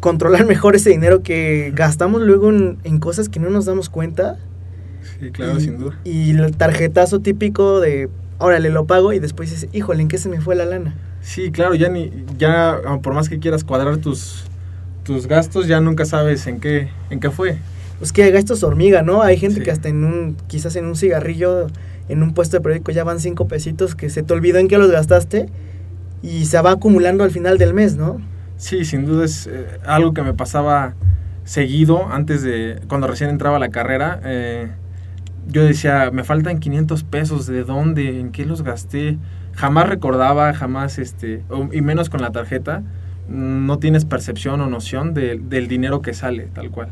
controlar 0.02 0.44
mejor 0.54 0.74
ese 0.76 0.90
dinero 0.90 1.22
que 1.22 1.72
gastamos 1.74 2.20
luego 2.20 2.50
en, 2.50 2.76
en 2.82 2.98
cosas 2.98 3.28
que 3.30 3.38
no 3.40 3.48
nos 3.48 3.64
damos 3.64 3.88
cuenta. 3.88 4.36
Sí, 5.20 5.30
claro, 5.30 5.58
y, 5.58 5.60
sin 5.62 5.78
duda. 5.78 5.98
Y 6.04 6.30
el 6.32 6.54
tarjetazo 6.56 7.20
típico 7.20 7.80
de, 7.80 8.08
órale, 8.38 8.68
lo 8.70 8.84
pago 8.86 9.12
y 9.12 9.20
después 9.20 9.50
dices, 9.50 9.70
híjole, 9.72 10.02
¿en 10.02 10.08
qué 10.08 10.18
se 10.18 10.28
me 10.28 10.40
fue 10.40 10.56
la 10.56 10.64
lana? 10.66 10.94
Sí, 11.22 11.52
claro, 11.52 11.76
ya 11.76 11.88
ni 11.88 12.10
ya 12.36 12.72
ah, 12.84 12.98
por 13.00 13.14
más 13.14 13.28
que 13.28 13.38
quieras 13.38 13.62
cuadrar 13.64 13.98
tus 13.98 14.44
tus 15.04 15.26
gastos, 15.28 15.68
ya 15.68 15.80
nunca 15.80 16.04
sabes 16.04 16.46
en 16.48 16.58
qué 16.60 16.88
en 17.10 17.20
qué 17.20 17.30
fue. 17.30 17.58
Pues 17.98 18.12
que 18.12 18.28
gastos 18.32 18.64
hormiga, 18.64 19.02
¿no? 19.02 19.22
Hay 19.22 19.36
gente 19.36 19.60
Sí. 19.60 19.62
que 19.62 19.70
hasta 19.70 19.88
en 19.88 20.04
un, 20.04 20.36
quizás 20.48 20.74
en 20.74 20.86
un 20.86 20.96
cigarrillo, 20.96 21.68
en 22.08 22.24
un 22.24 22.34
puesto 22.34 22.56
de 22.56 22.60
periódico 22.60 22.90
ya 22.90 23.04
van 23.04 23.20
cinco 23.20 23.46
pesitos 23.46 23.94
que 23.94 24.10
se 24.10 24.24
te 24.24 24.32
olvidó 24.32 24.58
en 24.58 24.66
qué 24.66 24.78
los 24.78 24.90
gastaste 24.90 25.46
y 26.22 26.46
se 26.46 26.60
va 26.60 26.72
acumulando 26.72 27.22
al 27.22 27.30
final 27.30 27.58
del 27.58 27.72
mes, 27.74 27.94
¿no? 27.96 28.20
Sí, 28.62 28.84
sin 28.84 29.04
duda 29.06 29.24
es 29.24 29.48
eh, 29.48 29.66
algo 29.84 30.14
que 30.14 30.22
me 30.22 30.34
pasaba 30.34 30.94
seguido 31.42 32.06
antes 32.12 32.42
de 32.44 32.80
cuando 32.86 33.08
recién 33.08 33.28
entraba 33.28 33.56
a 33.56 33.58
la 33.58 33.70
carrera. 33.70 34.20
eh, 34.24 34.70
yo 35.48 35.64
decía, 35.64 36.12
me 36.12 36.22
faltan 36.22 36.60
500 36.60 37.02
pesos, 37.02 37.48
¿de 37.48 37.64
dónde? 37.64 38.20
¿En 38.20 38.30
qué 38.30 38.46
los 38.46 38.62
gasté? 38.62 39.18
Jamás 39.56 39.88
recordaba, 39.88 40.54
jamás, 40.54 41.00
este, 41.00 41.42
y 41.72 41.80
menos 41.82 42.08
con 42.08 42.20
la 42.20 42.30
tarjeta, 42.30 42.84
no 43.28 43.80
tienes 43.80 44.04
percepción 44.04 44.60
o 44.60 44.68
noción 44.68 45.12
de- 45.12 45.40
del 45.42 45.66
dinero 45.66 46.00
que 46.00 46.14
sale, 46.14 46.46
tal 46.54 46.70
cual. 46.70 46.90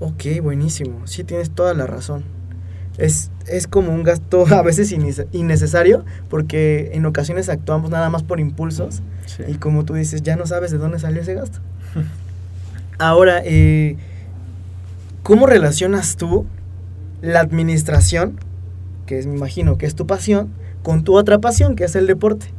Ok, 0.00 0.24
buenísimo. 0.42 1.06
Sí, 1.06 1.22
tienes 1.22 1.50
toda 1.52 1.72
la 1.74 1.86
razón. 1.86 2.24
Es, 2.98 3.30
es 3.46 3.68
como 3.68 3.92
un 3.92 4.02
gasto 4.02 4.44
a 4.52 4.62
veces 4.62 4.92
innecesario 5.30 6.04
porque 6.28 6.90
en 6.94 7.06
ocasiones 7.06 7.48
actuamos 7.48 7.90
nada 7.90 8.10
más 8.10 8.24
por 8.24 8.40
impulsos 8.40 9.02
Sí. 9.36 9.44
y 9.46 9.54
como 9.54 9.84
tú 9.84 9.94
dices, 9.94 10.22
ya 10.22 10.36
no 10.36 10.46
sabes 10.46 10.70
de 10.70 10.78
dónde 10.78 10.98
salió 10.98 11.22
ese 11.22 11.34
gasto. 11.34 11.60
Ahora, 12.98 13.40
eh, 13.44 13.96
¿cómo 15.22 15.46
relacionas 15.46 16.16
tú 16.16 16.46
la 17.22 17.40
administración, 17.40 18.38
que 19.06 19.18
es, 19.18 19.26
me 19.26 19.36
imagino 19.36 19.78
que 19.78 19.86
es 19.86 19.94
tu 19.94 20.06
pasión, 20.06 20.50
con 20.82 21.04
tu 21.04 21.16
otra 21.16 21.38
pasión, 21.38 21.76
que 21.76 21.84
es 21.84 21.96
el 21.96 22.06
deporte? 22.06 22.52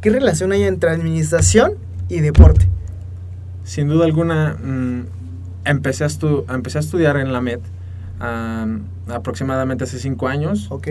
¿Qué 0.00 0.10
relación 0.10 0.52
hay 0.52 0.64
entre 0.64 0.90
administración 0.90 1.74
y 2.08 2.20
deporte? 2.20 2.68
Sin 3.64 3.88
duda 3.88 4.04
alguna, 4.04 4.54
mm, 4.54 5.06
empecé, 5.64 6.04
a 6.04 6.08
empecé 6.54 6.78
a 6.78 6.80
estudiar 6.80 7.16
en 7.18 7.32
la 7.32 7.40
MED 7.40 7.60
am, 8.18 8.84
aproximadamente 9.08 9.84
hace 9.84 9.98
cinco 9.98 10.28
años. 10.28 10.66
¿Ok? 10.70 10.88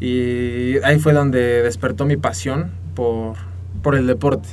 Y 0.00 0.78
ahí 0.82 0.98
fue 0.98 1.12
donde 1.12 1.62
despertó 1.62 2.04
mi 2.04 2.16
pasión 2.16 2.72
por, 2.94 3.36
por 3.82 3.94
el 3.94 4.06
deporte. 4.06 4.48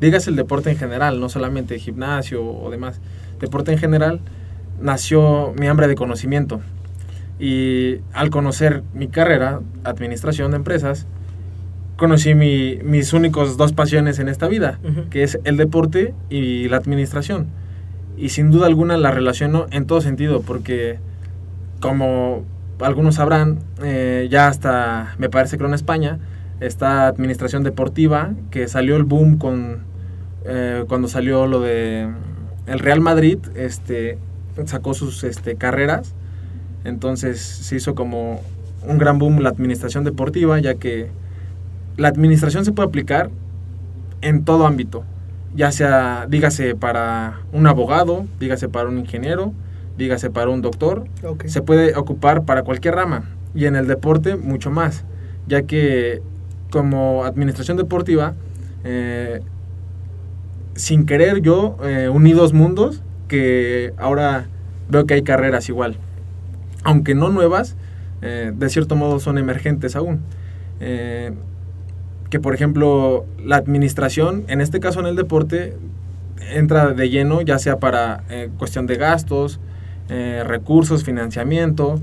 Digas 0.00 0.26
el 0.28 0.36
deporte 0.36 0.70
en 0.70 0.76
general, 0.76 1.20
no 1.20 1.28
solamente 1.28 1.78
gimnasio 1.78 2.44
o 2.44 2.70
demás. 2.70 3.00
Deporte 3.40 3.72
en 3.72 3.78
general, 3.78 4.20
nació 4.80 5.52
mi 5.58 5.66
hambre 5.66 5.88
de 5.88 5.94
conocimiento. 5.94 6.60
Y 7.40 7.98
al 8.12 8.30
conocer 8.30 8.82
mi 8.94 9.08
carrera, 9.08 9.60
administración 9.84 10.50
de 10.50 10.56
empresas, 10.56 11.06
conocí 11.96 12.34
mi- 12.34 12.78
mis 12.84 13.12
únicos 13.12 13.56
dos 13.56 13.72
pasiones 13.72 14.18
en 14.18 14.28
esta 14.28 14.48
vida, 14.48 14.78
que 15.10 15.22
es 15.24 15.38
el 15.44 15.56
deporte 15.56 16.14
y 16.30 16.68
la 16.68 16.76
administración. 16.76 17.46
Y 18.16 18.30
sin 18.30 18.50
duda 18.50 18.66
alguna 18.66 18.96
la 18.96 19.10
relaciono 19.12 19.66
en 19.70 19.86
todo 19.86 20.00
sentido, 20.00 20.42
porque 20.42 20.98
como 21.80 22.44
algunos 22.80 23.16
sabrán, 23.16 23.58
eh, 23.82 24.28
ya 24.30 24.48
hasta, 24.48 25.14
me 25.18 25.28
parece 25.28 25.58
que 25.58 25.64
en 25.64 25.74
España, 25.74 26.18
está 26.60 27.06
administración 27.06 27.62
deportiva, 27.62 28.32
que 28.50 28.68
salió 28.68 28.96
el 28.96 29.04
boom 29.04 29.38
con, 29.38 29.84
eh, 30.44 30.84
cuando 30.88 31.08
salió 31.08 31.46
lo 31.46 31.60
de 31.60 32.08
el 32.66 32.78
Real 32.80 33.00
Madrid, 33.00 33.38
este, 33.54 34.18
sacó 34.66 34.94
sus 34.94 35.24
este, 35.24 35.54
carreras, 35.56 36.14
entonces 36.84 37.40
se 37.40 37.76
hizo 37.76 37.94
como 37.94 38.42
un 38.86 38.98
gran 38.98 39.18
boom 39.18 39.40
la 39.40 39.48
administración 39.48 40.04
deportiva, 40.04 40.58
ya 40.58 40.74
que 40.74 41.08
la 41.96 42.08
administración 42.08 42.64
se 42.64 42.72
puede 42.72 42.88
aplicar 42.88 43.30
en 44.20 44.44
todo 44.44 44.66
ámbito, 44.66 45.04
ya 45.54 45.72
sea, 45.72 46.26
dígase 46.28 46.74
para 46.74 47.40
un 47.52 47.66
abogado, 47.66 48.26
dígase 48.38 48.68
para 48.68 48.88
un 48.88 48.98
ingeniero, 48.98 49.52
dígase 49.96 50.30
para 50.30 50.50
un 50.50 50.62
doctor, 50.62 51.04
Ok. 51.24 51.46
se 51.46 51.62
puede 51.62 51.96
ocupar 51.96 52.44
para 52.44 52.62
cualquier 52.62 52.94
rama 52.94 53.24
y 53.54 53.64
en 53.64 53.76
el 53.76 53.86
deporte 53.86 54.36
mucho 54.36 54.70
más, 54.70 55.04
ya 55.46 55.62
que 55.62 56.22
como 56.70 57.24
administración 57.24 57.76
deportiva, 57.76 58.34
eh, 58.84 59.40
sin 60.78 61.06
querer 61.06 61.40
yo 61.42 61.76
eh, 61.82 62.08
uní 62.08 62.32
dos 62.32 62.52
mundos 62.52 63.02
que 63.26 63.92
ahora 63.98 64.46
veo 64.88 65.06
que 65.06 65.14
hay 65.14 65.22
carreras 65.22 65.68
igual, 65.68 65.96
aunque 66.84 67.14
no 67.14 67.28
nuevas, 67.28 67.76
eh, 68.22 68.52
de 68.54 68.68
cierto 68.70 68.96
modo 68.96 69.20
son 69.20 69.38
emergentes 69.38 69.96
aún. 69.96 70.20
Eh, 70.80 71.32
que 72.30 72.40
por 72.40 72.54
ejemplo 72.54 73.26
la 73.42 73.56
administración, 73.56 74.44
en 74.48 74.60
este 74.60 74.80
caso 74.80 75.00
en 75.00 75.06
el 75.06 75.16
deporte, 75.16 75.76
entra 76.52 76.92
de 76.92 77.10
lleno 77.10 77.40
ya 77.40 77.58
sea 77.58 77.78
para 77.78 78.22
cuestión 78.58 78.86
de 78.86 78.96
gastos, 78.96 79.60
recursos, 80.44 81.04
financiamiento, 81.04 82.00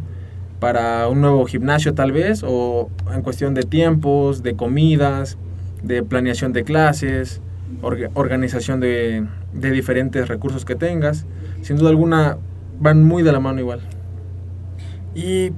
para 0.59 1.07
un 1.09 1.21
nuevo 1.21 1.45
gimnasio 1.45 1.93
tal 1.93 2.11
vez, 2.11 2.43
o 2.45 2.89
en 3.13 3.21
cuestión 3.21 3.53
de 3.53 3.63
tiempos, 3.63 4.41
de 4.41 4.55
comidas, 4.55 5.37
de 5.83 6.01
planeación 6.01 6.53
de 6.53 6.63
clases, 6.63 7.41
orga- 7.81 8.09
organización 8.13 8.79
de, 8.79 9.25
de 9.53 9.71
diferentes 9.71 10.27
recursos 10.27 10.65
que 10.65 10.75
tengas. 10.75 11.25
Sin 11.61 11.77
duda 11.77 11.89
alguna 11.89 12.37
van 12.79 13.03
muy 13.03 13.23
de 13.23 13.31
la 13.31 13.39
mano 13.39 13.59
igual. 13.59 13.81
Y 15.13 15.51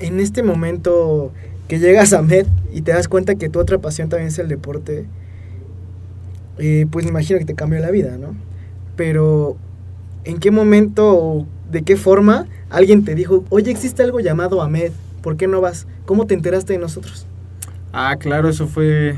en 0.00 0.20
este 0.20 0.42
momento 0.42 1.32
que 1.68 1.78
llegas 1.78 2.12
a 2.12 2.22
MED 2.22 2.46
y 2.72 2.82
te 2.82 2.92
das 2.92 3.08
cuenta 3.08 3.34
que 3.36 3.48
tu 3.48 3.58
otra 3.58 3.78
pasión 3.78 4.08
también 4.08 4.28
es 4.28 4.38
el 4.38 4.48
deporte, 4.48 5.06
eh, 6.58 6.86
pues 6.90 7.04
me 7.04 7.10
imagino 7.10 7.38
que 7.38 7.44
te 7.44 7.54
cambió 7.54 7.80
la 7.80 7.90
vida, 7.90 8.16
¿no? 8.18 8.34
Pero 8.96 9.56
¿en 10.24 10.38
qué 10.38 10.50
momento 10.50 11.46
de 11.70 11.82
qué 11.82 11.96
forma 11.96 12.46
alguien 12.68 13.04
te 13.04 13.14
dijo, 13.14 13.44
oye, 13.50 13.70
existe 13.70 14.02
algo 14.02 14.20
llamado 14.20 14.62
AMED, 14.62 14.92
¿por 15.22 15.36
qué 15.36 15.46
no 15.46 15.60
vas? 15.60 15.86
¿Cómo 16.04 16.26
te 16.26 16.34
enteraste 16.34 16.72
de 16.74 16.78
nosotros? 16.78 17.26
Ah, 17.92 18.16
claro, 18.18 18.48
eso 18.48 18.66
fue 18.66 19.16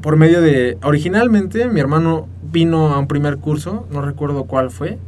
por 0.00 0.16
medio 0.16 0.40
de... 0.40 0.78
Originalmente 0.82 1.68
mi 1.68 1.80
hermano 1.80 2.28
vino 2.42 2.94
a 2.94 2.98
un 2.98 3.08
primer 3.08 3.38
curso, 3.38 3.86
no 3.90 4.00
recuerdo 4.02 4.44
cuál 4.44 4.70
fue. 4.70 4.98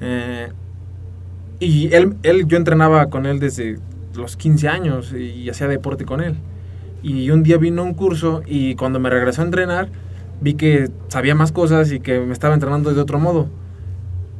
eh, 0.00 0.52
y 1.58 1.92
él, 1.94 2.16
él, 2.22 2.46
yo 2.46 2.56
entrenaba 2.56 3.10
con 3.10 3.26
él 3.26 3.38
desde 3.38 3.78
los 4.14 4.36
15 4.36 4.68
años 4.68 5.12
y 5.12 5.48
hacía 5.50 5.68
deporte 5.68 6.06
con 6.06 6.22
él. 6.22 6.36
Y 7.02 7.30
un 7.30 7.42
día 7.42 7.58
vino 7.58 7.82
a 7.82 7.84
un 7.84 7.94
curso 7.94 8.42
y 8.46 8.74
cuando 8.76 8.98
me 8.98 9.10
regresó 9.10 9.42
a 9.42 9.44
entrenar 9.44 9.90
vi 10.40 10.54
que 10.54 10.90
sabía 11.08 11.34
más 11.34 11.52
cosas 11.52 11.92
y 11.92 12.00
que 12.00 12.20
me 12.20 12.32
estaba 12.32 12.54
entrenando 12.54 12.92
de 12.92 13.00
otro 13.00 13.18
modo. 13.18 13.48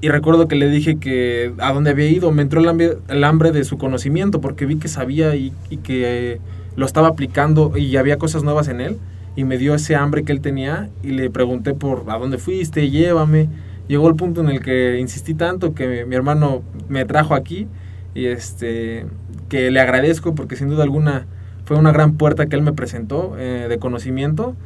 Y 0.02 0.08
recuerdo 0.08 0.48
que 0.48 0.56
le 0.56 0.70
dije 0.70 0.98
que 0.98 1.52
a 1.58 1.72
dónde 1.72 1.90
había 1.90 2.08
ido, 2.08 2.32
me 2.32 2.42
entró 2.42 2.60
el 2.60 2.68
hambre, 2.68 2.96
el 3.08 3.22
hambre 3.22 3.52
de 3.52 3.64
su 3.64 3.76
conocimiento 3.76 4.40
porque 4.40 4.64
vi 4.64 4.76
que 4.76 4.88
sabía 4.88 5.36
y, 5.36 5.52
que 5.82 6.40
lo 6.76 6.86
estaba 6.86 7.08
aplicando 7.08 7.76
y 7.76 7.96
había 7.96 8.16
cosas 8.16 8.42
nuevas 8.42 8.68
en 8.68 8.80
él. 8.80 8.98
Y 9.36 9.44
me 9.44 9.58
dio 9.58 9.74
ese 9.74 9.94
hambre 9.94 10.24
que 10.24 10.32
él 10.32 10.40
tenía 10.40 10.88
y 11.02 11.08
le 11.08 11.30
pregunté 11.30 11.74
por 11.74 12.04
a 12.08 12.18
dónde 12.18 12.38
fuiste, 12.38 12.90
llévame. 12.90 13.48
Llegó 13.88 14.08
el 14.08 14.16
punto 14.16 14.40
en 14.40 14.48
el 14.48 14.60
que 14.60 14.98
insistí 14.98 15.34
tanto 15.34 15.74
que 15.74 16.06
mi 16.06 16.16
hermano 16.16 16.62
me 16.88 17.04
trajo 17.04 17.34
aquí 17.34 17.66
y 18.14 18.26
este 18.26 19.06
que 19.48 19.70
le 19.70 19.80
agradezco 19.80 20.34
porque 20.34 20.56
sin 20.56 20.68
duda 20.68 20.84
alguna 20.84 21.26
fue 21.64 21.76
una 21.76 21.92
gran 21.92 22.16
puerta 22.16 22.46
que 22.46 22.56
él 22.56 22.62
me 22.62 22.72
presentó 22.72 23.36
eh, 23.38 23.66
de 23.68 23.78
conocimiento 23.78 24.56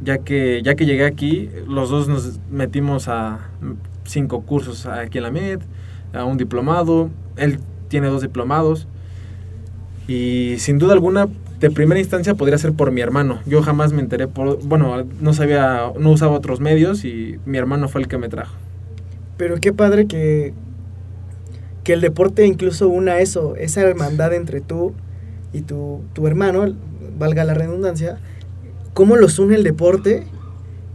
ya 0.00 0.18
que 0.18 0.62
ya 0.62 0.74
que 0.74 0.86
llegué 0.86 1.04
aquí 1.04 1.50
los 1.66 1.90
dos 1.90 2.08
nos 2.08 2.38
metimos 2.50 3.08
a 3.08 3.50
cinco 4.04 4.42
cursos 4.42 4.86
aquí 4.86 5.18
en 5.18 5.24
la 5.24 5.30
MED 5.30 5.60
a 6.12 6.24
un 6.24 6.38
diplomado. 6.38 7.10
Él 7.36 7.60
tiene 7.88 8.08
dos 8.08 8.22
diplomados. 8.22 8.86
Y 10.08 10.56
sin 10.58 10.78
duda 10.78 10.92
alguna 10.92 11.28
de 11.58 11.70
primera 11.70 11.98
instancia 11.98 12.34
podría 12.34 12.58
ser 12.58 12.72
por 12.72 12.90
mi 12.92 13.00
hermano. 13.00 13.40
Yo 13.46 13.62
jamás 13.62 13.92
me 13.92 14.02
enteré 14.02 14.28
por 14.28 14.62
bueno 14.62 15.04
no 15.20 15.32
sabía 15.32 15.90
no 15.98 16.10
usaba 16.10 16.36
otros 16.36 16.60
medios 16.60 17.04
y 17.04 17.38
mi 17.46 17.58
hermano 17.58 17.88
fue 17.88 18.02
el 18.02 18.08
que 18.08 18.18
me 18.18 18.28
trajo. 18.28 18.54
Pero 19.36 19.56
qué 19.56 19.72
padre 19.72 20.06
que, 20.06 20.54
que 21.84 21.92
el 21.92 22.00
deporte 22.00 22.46
incluso 22.46 22.88
una 22.88 23.20
eso, 23.20 23.56
esa 23.56 23.82
hermandad 23.82 24.32
entre 24.32 24.60
tú 24.60 24.94
y 25.52 25.62
tu, 25.62 26.02
tu 26.12 26.26
hermano, 26.26 26.74
valga 27.18 27.44
la 27.44 27.54
redundancia, 27.54 28.18
cómo 28.96 29.16
los 29.16 29.38
une 29.38 29.56
el 29.56 29.62
deporte 29.62 30.26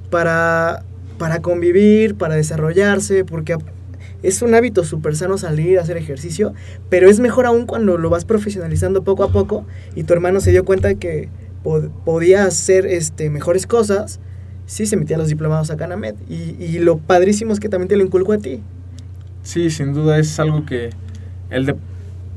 para, 0.10 0.84
para 1.20 1.40
convivir, 1.44 2.16
para 2.16 2.34
desarrollarse, 2.34 3.26
porque 3.26 3.58
es 4.24 4.42
un 4.42 4.56
hábito 4.56 4.84
súper 4.84 5.16
sano 5.16 5.38
salir 5.38 5.78
a 5.78 5.84
hacer 5.84 5.98
ejercicio, 5.98 6.52
pero 6.90 7.08
es 7.08 7.20
mejor 7.20 7.46
aún 7.46 7.68
cuando 7.68 8.00
lo 8.00 8.10
vas 8.10 8.26
profesionalizando 8.26 9.04
poco 9.04 9.24
a 9.24 9.32
poco 9.32 9.68
y 9.96 10.02
tu 10.02 10.14
hermano 10.14 10.40
se 10.40 10.50
dio 10.50 10.66
cuenta 10.66 10.88
de 10.88 10.96
que 10.96 11.30
pod- 11.64 11.92
podía 12.04 12.46
hacer 12.46 12.88
este, 12.88 13.30
mejores 13.30 13.68
cosas, 13.68 14.20
sí 14.66 14.88
se 14.88 14.98
metía 14.98 15.18
a 15.18 15.20
los 15.20 15.28
diplomados 15.28 15.70
a 15.70 15.78
Canamed 15.78 16.16
y, 16.28 16.56
y 16.60 16.80
lo 16.80 16.98
padrísimo 16.98 17.54
es 17.54 17.60
que 17.60 17.70
también 17.70 17.88
te 17.88 17.98
lo 17.98 18.04
inculcó 18.04 18.34
a 18.34 18.40
ti. 18.40 18.62
Sí, 19.44 19.70
sin 19.70 19.94
duda 19.94 20.18
es 20.18 20.40
algo 20.40 20.66
que 20.66 20.90
el, 21.52 21.76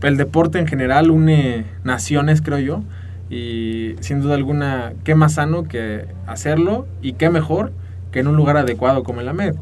el 0.03 0.17
deporte 0.19 0.59
en 0.59 0.67
general 0.67 1.11
une 1.11 1.65
naciones, 1.85 2.43
creo 2.43 2.59
yo. 2.59 2.83
Y 3.31 3.97
sin 4.01 4.21
duda 4.21 4.35
alguna, 4.35 4.93
qué 5.03 5.15
más 5.15 5.35
sano 5.35 5.65
que 5.65 6.07
hacerlo 6.27 6.87
y 7.01 7.15
qué 7.15 7.31
mejor 7.31 7.73
que 8.13 8.21
en 8.21 8.29
un 8.29 8.37
lugar 8.37 8.57
adecuado 8.57 9.03
como 9.03 9.21
el 9.21 9.29
AMED. 9.29 9.55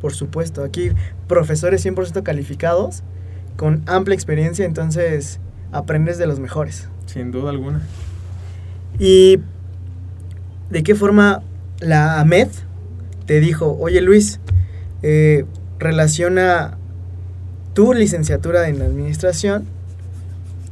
Por 0.00 0.12
supuesto, 0.12 0.64
aquí 0.64 0.90
profesores 1.28 1.84
100% 1.84 2.22
calificados, 2.22 3.02
con 3.56 3.82
amplia 3.86 4.14
experiencia, 4.14 4.64
entonces 4.64 5.40
aprendes 5.72 6.18
de 6.18 6.26
los 6.26 6.40
mejores. 6.40 6.88
Sin 7.06 7.30
duda 7.30 7.50
alguna. 7.50 7.82
¿Y 8.98 9.40
de 10.70 10.82
qué 10.82 10.94
forma 10.94 11.42
la 11.80 12.20
AMED 12.20 12.48
te 13.26 13.40
dijo, 13.40 13.76
oye 13.80 14.00
Luis, 14.00 14.40
eh, 15.02 15.44
relaciona 15.78 16.76
tu 17.74 17.92
licenciatura 17.94 18.68
en 18.68 18.82
administración 18.82 19.64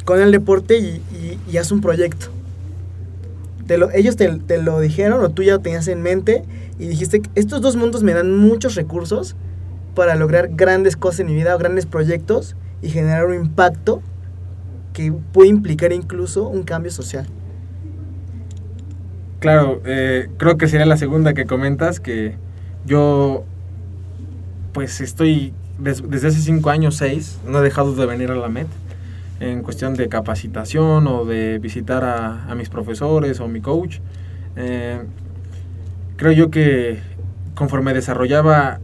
con 0.08 0.22
el 0.22 0.32
deporte 0.32 0.78
y, 0.78 1.02
y- 1.12 1.38
y 1.52 1.56
haz 1.58 1.70
un 1.70 1.82
proyecto? 1.82 2.28
Ellos 3.92 4.16
te, 4.16 4.26
te 4.38 4.56
lo 4.62 4.80
dijeron 4.80 5.22
o 5.22 5.28
tú 5.28 5.42
ya 5.42 5.52
lo 5.52 5.58
tenías 5.60 5.86
en 5.88 6.00
mente 6.00 6.44
y 6.78 6.86
dijiste, 6.88 7.20
estos 7.34 7.60
dos 7.60 7.76
mundos 7.76 8.02
me 8.02 8.14
dan 8.14 8.34
muchos 8.34 8.74
recursos 8.74 9.36
para 9.94 10.14
lograr 10.16 10.48
grandes 10.54 10.96
cosas 10.96 11.20
en 11.20 11.26
mi 11.26 11.34
vida 11.34 11.54
o 11.54 11.58
grandes 11.58 11.84
proyectos 11.84 12.56
y 12.80 12.88
generar 12.88 13.26
un 13.26 13.34
impacto 13.34 14.00
que 14.94 15.12
puede 15.12 15.50
implicar 15.50 15.92
incluso 15.92 16.48
un 16.48 16.62
cambio 16.62 16.90
social. 16.90 17.26
Claro, 19.40 19.82
eh, 19.84 20.30
creo 20.38 20.56
que 20.56 20.68
sería 20.68 20.86
la 20.86 20.96
segunda 20.96 21.34
que 21.34 21.44
comentas, 21.44 22.00
que 22.00 22.34
yo 22.86 23.44
pues 24.72 25.02
estoy 25.02 25.52
des- 25.78 26.02
desde 26.08 26.28
hace 26.28 26.40
cinco 26.40 26.70
años, 26.70 26.96
seis, 26.96 27.38
no 27.46 27.58
he 27.60 27.62
dejado 27.62 27.94
de 27.94 28.06
venir 28.06 28.30
a 28.30 28.36
la 28.36 28.48
MED 28.48 28.68
en 29.40 29.62
cuestión 29.62 29.94
de 29.94 30.08
capacitación 30.08 31.06
o 31.06 31.24
de 31.24 31.58
visitar 31.58 32.04
a, 32.04 32.50
a 32.50 32.54
mis 32.54 32.68
profesores 32.68 33.40
o 33.40 33.48
mi 33.48 33.60
coach. 33.60 33.98
Eh, 34.56 35.00
creo 36.16 36.32
yo 36.32 36.50
que 36.50 36.98
conforme 37.54 37.94
desarrollaba 37.94 38.80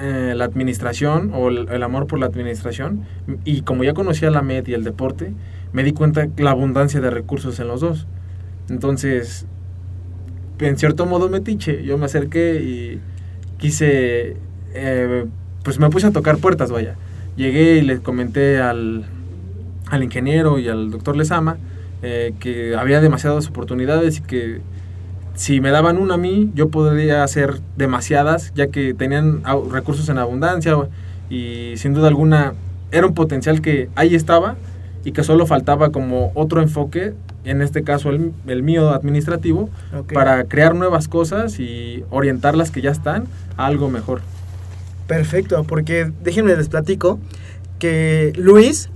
eh, 0.00 0.34
la 0.36 0.44
administración 0.44 1.32
o 1.34 1.48
el, 1.48 1.68
el 1.70 1.82
amor 1.82 2.06
por 2.06 2.18
la 2.18 2.26
administración 2.26 3.04
y 3.44 3.62
como 3.62 3.84
ya 3.84 3.94
conocía 3.94 4.30
la 4.30 4.42
MED 4.42 4.68
y 4.68 4.74
el 4.74 4.84
deporte, 4.84 5.32
me 5.72 5.82
di 5.82 5.92
cuenta 5.92 6.28
la 6.36 6.50
abundancia 6.50 7.00
de 7.00 7.10
recursos 7.10 7.58
en 7.60 7.68
los 7.68 7.80
dos. 7.80 8.06
Entonces, 8.68 9.46
en 10.58 10.78
cierto 10.78 11.06
modo 11.06 11.28
metiche, 11.28 11.82
yo 11.82 11.98
me 11.98 12.06
acerqué 12.06 12.62
y 12.62 13.00
quise, 13.58 14.36
eh, 14.74 15.26
pues 15.62 15.78
me 15.78 15.88
puse 15.90 16.06
a 16.06 16.10
tocar 16.10 16.38
puertas, 16.38 16.70
vaya. 16.70 16.96
Llegué 17.36 17.78
y 17.78 17.82
le 17.82 17.98
comenté 17.98 18.60
al, 18.60 19.04
al 19.92 20.02
ingeniero 20.02 20.58
y 20.58 20.68
al 20.68 20.90
doctor 20.90 21.16
Lezama 21.16 21.58
eh, 22.02 22.34
que 22.40 22.74
había 22.74 23.00
demasiadas 23.00 23.46
oportunidades 23.46 24.18
y 24.18 24.22
que 24.22 24.60
si 25.34 25.60
me 25.60 25.70
daban 25.70 25.98
una 25.98 26.14
a 26.14 26.16
mí, 26.16 26.50
yo 26.54 26.68
podría 26.68 27.22
hacer 27.22 27.60
demasiadas, 27.76 28.52
ya 28.54 28.68
que 28.68 28.94
tenían 28.94 29.42
recursos 29.70 30.08
en 30.08 30.18
abundancia 30.18 30.76
y 31.30 31.74
sin 31.76 31.94
duda 31.94 32.08
alguna 32.08 32.54
era 32.90 33.06
un 33.06 33.14
potencial 33.14 33.60
que 33.60 33.88
ahí 33.94 34.14
estaba 34.14 34.56
y 35.04 35.12
que 35.12 35.24
solo 35.24 35.46
faltaba 35.46 35.90
como 35.90 36.32
otro 36.34 36.62
enfoque, 36.62 37.12
en 37.44 37.60
este 37.60 37.82
caso 37.82 38.10
el, 38.10 38.32
el 38.46 38.62
mío 38.62 38.90
administrativo, 38.90 39.68
para 40.12 40.44
crear 40.44 40.74
nuevas 40.74 41.06
cosas 41.06 41.60
y 41.60 42.02
orientar 42.10 42.56
las 42.56 42.70
que 42.70 42.80
ya 42.80 42.90
están 42.90 43.24
a 43.56 43.66
algo 43.66 43.90
mejor. 43.90 44.22
Perfecto, 45.06 45.64
porque 45.64 46.10
déjenme 46.22 46.56
les 46.56 46.68
platico 46.68 47.18
que 47.78 48.32
Luis 48.36 48.90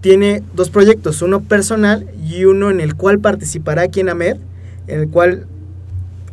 tiene 0.00 0.42
dos 0.54 0.70
proyectos, 0.70 1.22
uno 1.22 1.40
personal 1.40 2.06
y 2.24 2.44
uno 2.44 2.70
en 2.70 2.80
el 2.80 2.94
cual 2.94 3.18
participará 3.18 3.82
aquí 3.82 4.00
en 4.00 4.08
AMED, 4.08 4.36
en 4.86 5.00
el 5.00 5.08
cual 5.08 5.46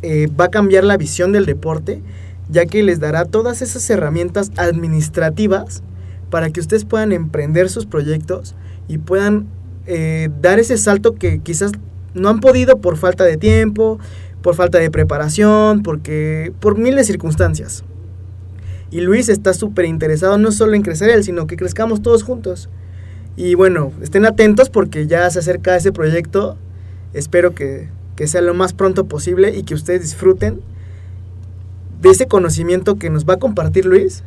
eh, 0.02 0.28
va 0.28 0.46
a 0.46 0.50
cambiar 0.50 0.84
la 0.84 0.96
visión 0.96 1.32
del 1.32 1.46
deporte, 1.46 2.02
ya 2.48 2.66
que 2.66 2.82
les 2.82 3.00
dará 3.00 3.24
todas 3.24 3.62
esas 3.62 3.88
herramientas 3.90 4.52
administrativas 4.56 5.82
para 6.30 6.50
que 6.50 6.60
ustedes 6.60 6.84
puedan 6.84 7.12
emprender 7.12 7.68
sus 7.68 7.86
proyectos 7.86 8.54
y 8.88 8.98
puedan 8.98 9.46
eh, 9.86 10.28
dar 10.40 10.58
ese 10.58 10.78
salto 10.78 11.14
que 11.14 11.40
quizás 11.40 11.72
no 12.14 12.28
han 12.28 12.40
podido 12.40 12.78
por 12.80 12.96
falta 12.96 13.24
de 13.24 13.36
tiempo, 13.36 13.98
por 14.42 14.54
falta 14.54 14.78
de 14.78 14.90
preparación, 14.90 15.82
porque 15.82 16.52
por 16.60 16.78
miles 16.78 16.98
de 16.98 17.04
circunstancias. 17.12 17.84
Y 18.90 19.00
Luis 19.00 19.28
está 19.28 19.52
súper 19.52 19.84
interesado 19.86 20.38
no 20.38 20.52
solo 20.52 20.74
en 20.74 20.82
crecer 20.82 21.10
él, 21.10 21.24
sino 21.24 21.46
que 21.46 21.56
crezcamos 21.56 22.02
todos 22.02 22.22
juntos. 22.22 22.68
Y 23.36 23.54
bueno, 23.54 23.92
estén 24.00 24.24
atentos 24.24 24.70
porque 24.70 25.06
ya 25.06 25.28
se 25.30 25.40
acerca 25.40 25.76
ese 25.76 25.92
proyecto. 25.92 26.56
Espero 27.12 27.54
que, 27.54 27.88
que 28.16 28.26
sea 28.26 28.40
lo 28.40 28.54
más 28.54 28.72
pronto 28.72 29.06
posible 29.06 29.54
y 29.54 29.62
que 29.62 29.74
ustedes 29.74 30.02
disfruten 30.02 30.60
de 32.00 32.10
ese 32.10 32.26
conocimiento 32.26 32.96
que 32.96 33.10
nos 33.10 33.26
va 33.26 33.34
a 33.34 33.38
compartir 33.38 33.84
Luis 33.84 34.22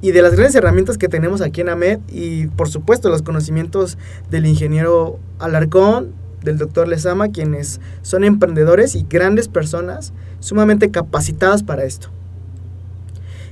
y 0.00 0.12
de 0.12 0.22
las 0.22 0.32
grandes 0.32 0.54
herramientas 0.54 0.98
que 0.98 1.08
tenemos 1.08 1.40
aquí 1.40 1.60
en 1.60 1.68
AMED 1.68 2.00
y 2.08 2.46
por 2.48 2.68
supuesto 2.68 3.08
los 3.08 3.22
conocimientos 3.22 3.96
del 4.30 4.46
ingeniero 4.46 5.18
Alarcón, 5.38 6.12
del 6.42 6.58
doctor 6.58 6.86
Lezama, 6.86 7.30
quienes 7.30 7.80
son 8.02 8.24
emprendedores 8.24 8.94
y 8.94 9.06
grandes 9.08 9.48
personas 9.48 10.12
sumamente 10.40 10.90
capacitadas 10.90 11.62
para 11.62 11.84
esto. 11.84 12.08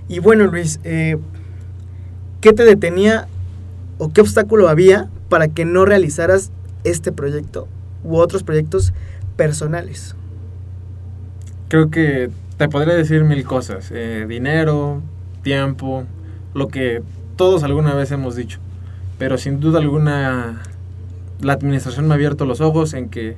Y 0.07 0.19
bueno, 0.19 0.47
Luis, 0.47 0.81
eh, 0.85 1.17
¿qué 2.41 2.53
te 2.53 2.65
detenía 2.65 3.27
o 3.99 4.13
qué 4.13 4.21
obstáculo 4.21 4.69
había 4.69 5.09
para 5.29 5.49
que 5.49 5.65
no 5.65 5.85
realizaras 5.85 6.51
este 6.85 7.13
proyecto 7.13 7.69
u 8.03 8.17
otros 8.17 8.43
proyectos 8.43 8.93
personales? 9.37 10.15
Creo 11.69 11.91
que 11.91 12.31
te 12.57 12.69
podría 12.69 12.95
decir 12.95 13.25
mil 13.25 13.45
cosas. 13.45 13.91
eh, 13.93 14.27
dinero, 14.29 15.03
tiempo, 15.43 16.05
lo 16.55 16.69
que 16.69 17.03
todos 17.37 17.63
alguna 17.63 17.95
vez 17.95 18.11
hemos 18.11 18.37
dicho. 18.37 18.59
Pero 19.19 19.39
sin 19.39 19.61
duda 19.61 19.79
alguna, 19.79 20.63
la 21.41 21.53
administración 21.53 22.07
me 22.07 22.13
ha 22.13 22.17
abierto 22.17 22.45
los 22.47 22.61
ojos 22.61 22.95
en 22.95 23.09
que 23.09 23.37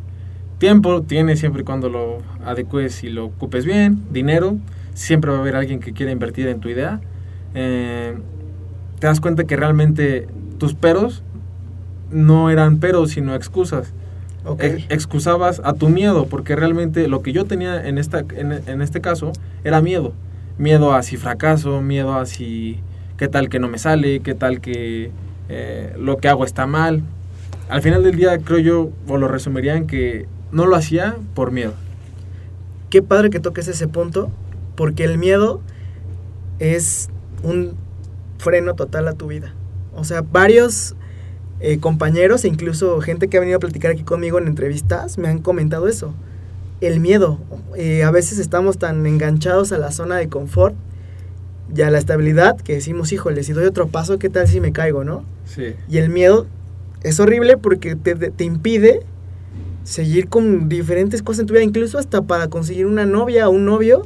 tiempo 0.58 1.02
tiene 1.02 1.36
siempre 1.36 1.62
y 1.62 1.64
cuando 1.64 1.88
lo 1.88 2.18
adecues 2.44 3.04
y 3.04 3.10
lo 3.10 3.26
ocupes 3.26 3.64
bien. 3.64 4.02
Dinero, 4.10 4.56
siempre 4.94 5.30
va 5.30 5.38
a 5.38 5.40
haber 5.40 5.56
alguien 5.56 5.80
que 5.80 5.92
quiera 5.92 6.12
invertir 6.12 6.48
en 6.48 6.60
tu 6.60 6.68
idea. 6.68 7.00
Eh, 7.54 8.16
te 8.98 9.06
das 9.06 9.20
cuenta 9.20 9.44
que 9.44 9.56
realmente 9.56 10.26
tus 10.56 10.74
peros 10.74 11.22
no 12.10 12.50
eran 12.50 12.78
peros, 12.78 13.10
sino 13.12 13.34
excusas. 13.34 13.92
Ok. 14.44 14.62
Ex- 14.62 14.86
excusabas 14.90 15.60
a 15.64 15.72
tu 15.72 15.88
miedo, 15.88 16.26
porque 16.26 16.54
realmente 16.56 17.08
lo 17.08 17.22
que 17.22 17.32
yo 17.32 17.44
tenía 17.44 17.86
en, 17.86 17.98
esta, 17.98 18.20
en, 18.20 18.52
en 18.52 18.82
este 18.82 19.00
caso 19.00 19.32
era 19.64 19.80
miedo. 19.80 20.12
Miedo 20.58 20.94
a 20.94 21.02
si 21.02 21.16
fracaso, 21.16 21.82
miedo 21.82 22.14
a 22.14 22.26
si 22.26 22.80
qué 23.16 23.28
tal 23.28 23.48
que 23.48 23.58
no 23.58 23.68
me 23.68 23.78
sale, 23.78 24.20
qué 24.20 24.34
tal 24.34 24.60
que 24.60 25.10
eh, 25.48 25.94
lo 25.98 26.16
que 26.18 26.28
hago 26.28 26.44
está 26.44 26.66
mal. 26.66 27.02
Al 27.68 27.82
final 27.82 28.04
del 28.04 28.16
día 28.16 28.38
creo 28.38 28.58
yo, 28.60 28.90
o 29.08 29.18
lo 29.18 29.26
resumiría 29.26 29.76
en 29.76 29.86
que 29.86 30.26
no 30.52 30.66
lo 30.66 30.76
hacía 30.76 31.16
por 31.34 31.50
miedo. 31.50 31.74
Qué 32.88 33.02
padre 33.02 33.30
que 33.30 33.40
toques 33.40 33.66
ese 33.66 33.88
punto, 33.88 34.30
porque 34.76 35.02
el 35.04 35.18
miedo 35.18 35.60
es 36.60 37.10
un 37.42 37.74
freno 38.38 38.74
total 38.74 39.08
a 39.08 39.12
tu 39.14 39.26
vida. 39.26 39.52
O 39.96 40.04
sea, 40.04 40.22
varios 40.22 40.94
eh, 41.60 41.78
compañeros 41.78 42.44
e 42.44 42.48
incluso 42.48 43.00
gente 43.00 43.28
que 43.28 43.36
ha 43.36 43.40
venido 43.40 43.56
a 43.56 43.60
platicar 43.60 43.90
aquí 43.90 44.02
conmigo 44.02 44.38
en 44.38 44.46
entrevistas 44.46 45.18
me 45.18 45.28
han 45.28 45.38
comentado 45.38 45.88
eso. 45.88 46.14
El 46.80 47.00
miedo. 47.00 47.38
Eh, 47.76 48.04
a 48.04 48.10
veces 48.10 48.38
estamos 48.38 48.78
tan 48.78 49.06
enganchados 49.06 49.72
a 49.72 49.78
la 49.78 49.90
zona 49.90 50.16
de 50.16 50.28
confort 50.28 50.74
y 51.74 51.82
a 51.82 51.90
la 51.90 51.98
estabilidad 51.98 52.56
que 52.58 52.74
decimos, 52.74 53.12
híjole, 53.12 53.42
si 53.42 53.52
doy 53.52 53.64
otro 53.64 53.88
paso, 53.88 54.18
¿qué 54.18 54.28
tal 54.28 54.46
si 54.46 54.60
me 54.60 54.72
caigo, 54.72 55.02
no? 55.02 55.24
Sí, 55.46 55.74
Y 55.88 55.98
el 55.98 56.10
miedo 56.10 56.46
es 57.02 57.18
horrible 57.18 57.56
porque 57.56 57.96
te, 57.96 58.14
te 58.14 58.44
impide 58.44 59.00
seguir 59.84 60.28
con 60.28 60.68
diferentes 60.68 61.22
cosas 61.22 61.40
en 61.40 61.46
tu 61.46 61.54
vida, 61.54 61.62
incluso 61.62 61.98
hasta 61.98 62.22
para 62.22 62.48
conseguir 62.48 62.86
una 62.86 63.06
novia 63.06 63.48
o 63.48 63.52
un 63.52 63.64
novio. 63.64 64.02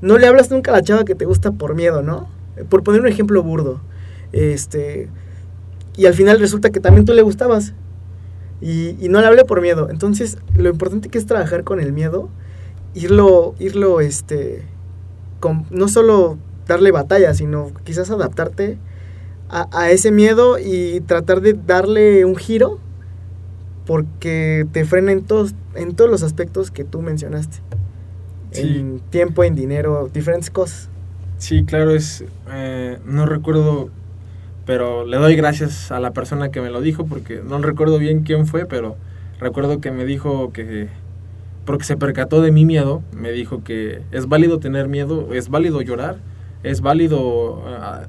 No 0.00 0.18
le 0.18 0.26
hablas 0.26 0.50
nunca 0.50 0.72
a 0.72 0.74
la 0.74 0.82
chava 0.82 1.04
que 1.04 1.14
te 1.14 1.26
gusta 1.26 1.52
por 1.52 1.74
miedo, 1.74 2.02
¿no? 2.02 2.28
Eh, 2.56 2.64
Por 2.64 2.82
poner 2.82 3.00
un 3.00 3.06
ejemplo 3.06 3.42
burdo. 3.42 3.80
Este. 4.32 5.08
Y 5.96 6.06
al 6.06 6.14
final 6.14 6.40
resulta 6.40 6.70
que 6.70 6.80
también 6.80 7.04
tú 7.04 7.12
le 7.12 7.22
gustabas. 7.22 7.74
Y, 8.60 8.96
y 9.04 9.08
no 9.08 9.20
le 9.20 9.26
hablé 9.26 9.44
por 9.44 9.60
miedo. 9.60 9.88
Entonces, 9.90 10.38
lo 10.56 10.70
importante 10.70 11.08
que 11.08 11.18
es 11.18 11.26
trabajar 11.26 11.64
con 11.64 11.80
el 11.80 11.92
miedo, 11.92 12.28
irlo, 12.94 13.54
irlo, 13.58 14.00
este. 14.00 14.62
con- 15.40 15.66
no 15.70 15.88
solo 15.88 16.38
darle 16.66 16.92
batalla, 16.92 17.34
sino 17.34 17.72
quizás 17.84 18.10
adaptarte 18.10 18.78
a, 19.50 19.68
a 19.76 19.90
ese 19.90 20.12
miedo 20.12 20.58
y 20.58 21.00
tratar 21.00 21.40
de 21.40 21.54
darle 21.54 22.24
un 22.24 22.36
giro 22.36 22.78
porque 23.86 24.66
te 24.72 24.84
frena 24.84 25.12
en 25.12 25.22
todos, 25.24 25.54
en 25.74 25.94
todos 25.94 26.10
los 26.10 26.22
aspectos 26.22 26.70
que 26.70 26.84
tú 26.84 27.02
mencionaste. 27.02 27.58
Sí. 28.52 28.62
En 28.62 29.00
tiempo, 29.10 29.44
en 29.44 29.54
dinero, 29.54 30.08
diferentes 30.12 30.50
cosas. 30.50 30.88
sí, 31.38 31.64
claro, 31.64 31.90
es... 31.90 32.24
eh, 32.52 32.98
no 33.04 33.26
recuerdo, 33.26 33.90
pero 34.64 35.04
le 35.04 35.16
doy 35.16 35.34
gracias 35.34 35.90
a 35.90 36.00
la 36.00 36.12
persona 36.12 36.50
que 36.50 36.60
me 36.60 36.70
lo 36.70 36.80
dijo, 36.80 37.06
porque 37.06 37.42
no 37.46 37.58
recuerdo 37.58 37.98
bien 37.98 38.22
quién 38.22 38.46
fue, 38.46 38.66
pero 38.66 38.96
recuerdo 39.40 39.80
que 39.80 39.90
me 39.90 40.04
dijo 40.04 40.52
que... 40.52 40.88
Porque 41.64 41.84
se 41.84 41.96
percató 41.96 42.42
de 42.42 42.50
mi 42.50 42.64
miedo, 42.64 43.02
me 43.12 43.30
dijo 43.30 43.62
que 43.62 44.02
es 44.10 44.26
válido 44.26 44.58
tener 44.58 44.88
miedo, 44.88 45.32
es 45.32 45.48
válido 45.48 45.80
llorar, 45.80 46.16
es 46.64 46.80
válido 46.80 47.62
ah, 47.68 48.02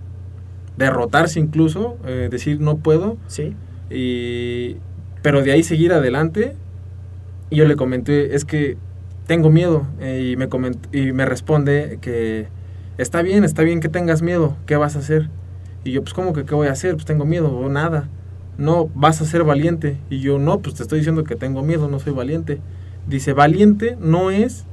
derrotarse 0.75 1.39
incluso, 1.39 1.97
eh, 2.05 2.29
decir 2.31 2.59
no 2.61 2.77
puedo, 2.77 3.17
¿Sí? 3.27 3.55
y, 3.91 4.77
pero 5.21 5.43
de 5.43 5.51
ahí 5.51 5.63
seguir 5.63 5.93
adelante. 5.93 6.55
Y 7.49 7.57
yo 7.57 7.65
le 7.65 7.75
comenté, 7.75 8.35
es 8.35 8.45
que 8.45 8.77
tengo 9.27 9.49
miedo. 9.51 9.85
eh, 10.01 10.31
y, 10.31 10.35
me 10.35 10.47
y 10.91 11.11
me 11.11 11.25
responde 11.25 11.99
que 12.01 12.47
está 12.97 13.21
bien, 13.21 13.43
está 13.43 13.61
bien 13.63 13.79
que 13.79 13.89
tengas 13.89 14.21
miedo. 14.21 14.55
¿Qué 14.65 14.75
vas 14.75 14.95
a 14.95 14.99
hacer? 14.99 15.29
Y 15.83 15.91
yo, 15.91 16.01
pues, 16.01 16.13
¿cómo 16.13 16.33
que 16.33 16.45
qué 16.45 16.55
voy 16.55 16.67
a 16.67 16.71
hacer? 16.71 16.93
Pues 16.93 17.05
tengo 17.05 17.25
miedo 17.25 17.55
o 17.55 17.69
nada. 17.69 18.09
No, 18.57 18.89
vas 18.95 19.21
a 19.21 19.25
ser 19.25 19.43
valiente. 19.43 19.97
Y 20.09 20.19
yo, 20.19 20.39
no, 20.39 20.59
pues 20.59 20.75
te 20.75 20.83
estoy 20.83 20.99
diciendo 20.99 21.23
que 21.23 21.35
tengo 21.35 21.61
miedo, 21.61 21.87
no 21.87 21.99
soy 21.99 22.13
valiente. 22.13 22.59
Dice, 23.07 23.33
valiente 23.33 23.97
no 23.99 24.31
es 24.31 24.65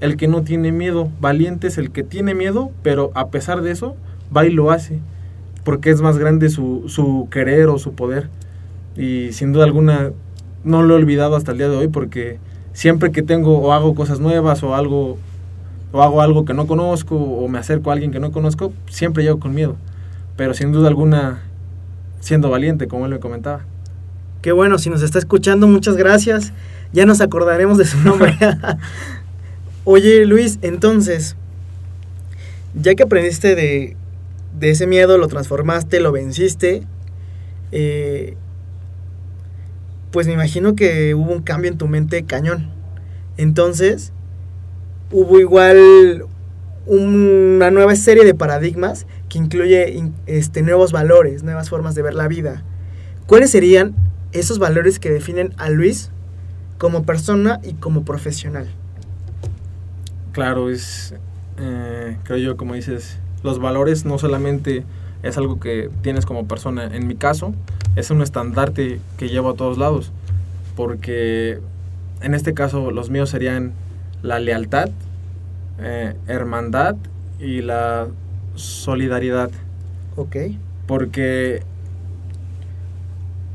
el 0.00 0.16
que 0.16 0.28
no 0.28 0.42
tiene 0.42 0.72
miedo. 0.72 1.10
Valiente 1.20 1.68
es 1.68 1.78
el 1.78 1.90
que 1.90 2.02
tiene 2.02 2.34
miedo, 2.34 2.70
pero 2.82 3.10
a 3.14 3.28
pesar 3.28 3.62
de 3.62 3.70
eso, 3.70 3.96
va 4.36 4.44
y 4.44 4.50
lo 4.50 4.70
hace. 4.70 4.98
Porque 5.64 5.90
es 5.90 6.00
más 6.00 6.18
grande 6.18 6.50
su, 6.50 6.84
su 6.88 7.28
querer 7.30 7.68
o 7.68 7.78
su 7.78 7.92
poder 7.94 8.28
y 8.98 9.32
sin 9.32 9.52
duda 9.52 9.64
alguna 9.64 10.10
no 10.64 10.82
lo 10.82 10.94
he 10.94 10.96
olvidado 10.96 11.36
hasta 11.36 11.52
el 11.52 11.58
día 11.58 11.68
de 11.68 11.76
hoy 11.76 11.88
porque 11.88 12.38
siempre 12.72 13.12
que 13.12 13.22
tengo 13.22 13.58
o 13.58 13.72
hago 13.72 13.94
cosas 13.94 14.18
nuevas 14.18 14.62
o 14.64 14.74
algo 14.74 15.16
o 15.92 16.02
hago 16.02 16.20
algo 16.20 16.44
que 16.44 16.52
no 16.52 16.66
conozco 16.66 17.16
o 17.16 17.48
me 17.48 17.58
acerco 17.58 17.90
a 17.90 17.92
alguien 17.94 18.10
que 18.10 18.20
no 18.20 18.30
conozco, 18.32 18.72
siempre 18.90 19.22
llego 19.22 19.38
con 19.38 19.54
miedo, 19.54 19.76
pero 20.38 20.54
sin 20.54 20.70
duda 20.70 20.86
alguna 20.86 21.42
siendo 22.20 22.48
valiente, 22.48 22.86
como 22.86 23.06
él 23.06 23.10
me 23.10 23.18
comentaba. 23.18 23.66
Qué 24.40 24.52
bueno, 24.52 24.78
si 24.78 24.88
nos 24.88 25.02
está 25.02 25.18
escuchando, 25.18 25.66
muchas 25.66 25.96
gracias. 25.96 26.52
Ya 26.92 27.06
nos 27.06 27.20
acordaremos 27.20 27.76
de 27.76 27.84
su 27.84 27.98
nombre. 27.98 28.38
Oye, 29.84 30.24
Luis, 30.26 30.60
entonces, 30.62 31.34
ya 32.80 32.94
que 32.94 33.02
aprendiste 33.02 33.56
de, 33.56 33.96
de 34.56 34.70
ese 34.70 34.86
miedo, 34.86 35.18
lo 35.18 35.26
transformaste, 35.26 35.98
lo 35.98 36.12
venciste, 36.12 36.84
eh, 37.72 38.36
pues 40.12 40.28
me 40.28 40.34
imagino 40.34 40.76
que 40.76 41.16
hubo 41.16 41.32
un 41.32 41.42
cambio 41.42 41.68
en 41.68 41.78
tu 41.78 41.88
mente 41.88 42.22
cañón. 42.22 42.70
Entonces, 43.38 44.12
hubo 45.10 45.40
igual 45.40 46.26
una 46.86 47.72
nueva 47.72 47.96
serie 47.96 48.24
de 48.24 48.34
paradigmas 48.34 49.04
que 49.28 49.38
incluye 49.38 49.90
in- 49.92 50.14
este, 50.26 50.62
nuevos 50.62 50.92
valores, 50.92 51.42
nuevas 51.42 51.68
formas 51.70 51.94
de 51.94 52.02
ver 52.02 52.14
la 52.14 52.28
vida. 52.28 52.62
¿Cuáles 53.26 53.50
serían 53.50 53.94
esos 54.32 54.58
valores 54.58 54.98
que 54.98 55.10
definen 55.10 55.52
a 55.58 55.70
Luis 55.70 56.10
como 56.78 57.02
persona 57.04 57.60
y 57.62 57.74
como 57.74 58.04
profesional? 58.04 58.68
Claro, 60.32 60.70
es, 60.70 61.14
eh, 61.58 62.16
creo 62.24 62.38
yo, 62.38 62.56
como 62.56 62.74
dices, 62.74 63.18
los 63.42 63.58
valores 63.58 64.04
no 64.04 64.18
solamente 64.18 64.84
es 65.22 65.36
algo 65.36 65.58
que 65.58 65.90
tienes 66.02 66.26
como 66.26 66.46
persona, 66.46 66.84
en 66.84 67.06
mi 67.06 67.16
caso, 67.16 67.52
es 67.96 68.10
un 68.10 68.22
estandarte 68.22 69.00
que 69.16 69.28
llevo 69.28 69.50
a 69.50 69.54
todos 69.54 69.78
lados, 69.78 70.12
porque 70.76 71.58
en 72.20 72.34
este 72.34 72.54
caso 72.54 72.90
los 72.92 73.10
míos 73.10 73.30
serían 73.30 73.72
la 74.22 74.38
lealtad, 74.38 74.90
eh, 75.80 76.14
hermandad 76.28 76.94
y 77.40 77.62
la 77.62 78.06
solidaridad, 78.58 79.50
Ok. 80.16 80.36
porque 80.86 81.62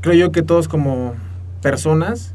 creo 0.00 0.14
yo 0.14 0.32
que 0.32 0.42
todos 0.42 0.68
como 0.68 1.14
personas 1.62 2.34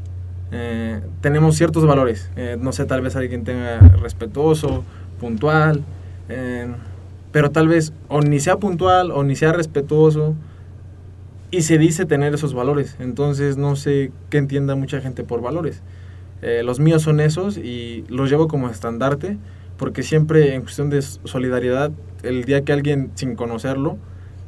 eh, 0.52 1.00
tenemos 1.20 1.56
ciertos 1.56 1.86
valores. 1.86 2.30
Eh, 2.36 2.56
no 2.60 2.72
sé, 2.72 2.84
tal 2.84 3.00
vez 3.02 3.14
alguien 3.16 3.44
tenga 3.44 3.78
respetuoso, 3.78 4.84
puntual, 5.20 5.84
eh, 6.28 6.66
pero 7.32 7.50
tal 7.50 7.68
vez 7.68 7.92
o 8.08 8.20
ni 8.20 8.40
sea 8.40 8.56
puntual 8.56 9.12
o 9.12 9.22
ni 9.22 9.36
sea 9.36 9.52
respetuoso 9.52 10.34
y 11.52 11.62
se 11.62 11.78
dice 11.78 12.04
tener 12.06 12.34
esos 12.34 12.54
valores. 12.54 12.96
Entonces 12.98 13.56
no 13.56 13.76
sé 13.76 14.10
qué 14.30 14.38
entienda 14.38 14.74
mucha 14.74 15.00
gente 15.00 15.22
por 15.22 15.40
valores. 15.40 15.82
Los 16.64 16.80
míos 16.80 17.02
son 17.02 17.20
esos 17.20 17.58
y 17.58 18.04
los 18.08 18.30
llevo 18.30 18.48
como 18.48 18.70
estandarte 18.70 19.36
porque 19.76 20.02
siempre 20.02 20.54
en 20.54 20.62
cuestión 20.62 20.88
de 20.88 21.02
solidaridad, 21.02 21.90
el 22.22 22.44
día 22.44 22.62
que 22.64 22.72
alguien 22.72 23.10
sin 23.14 23.34
conocerlo 23.36 23.96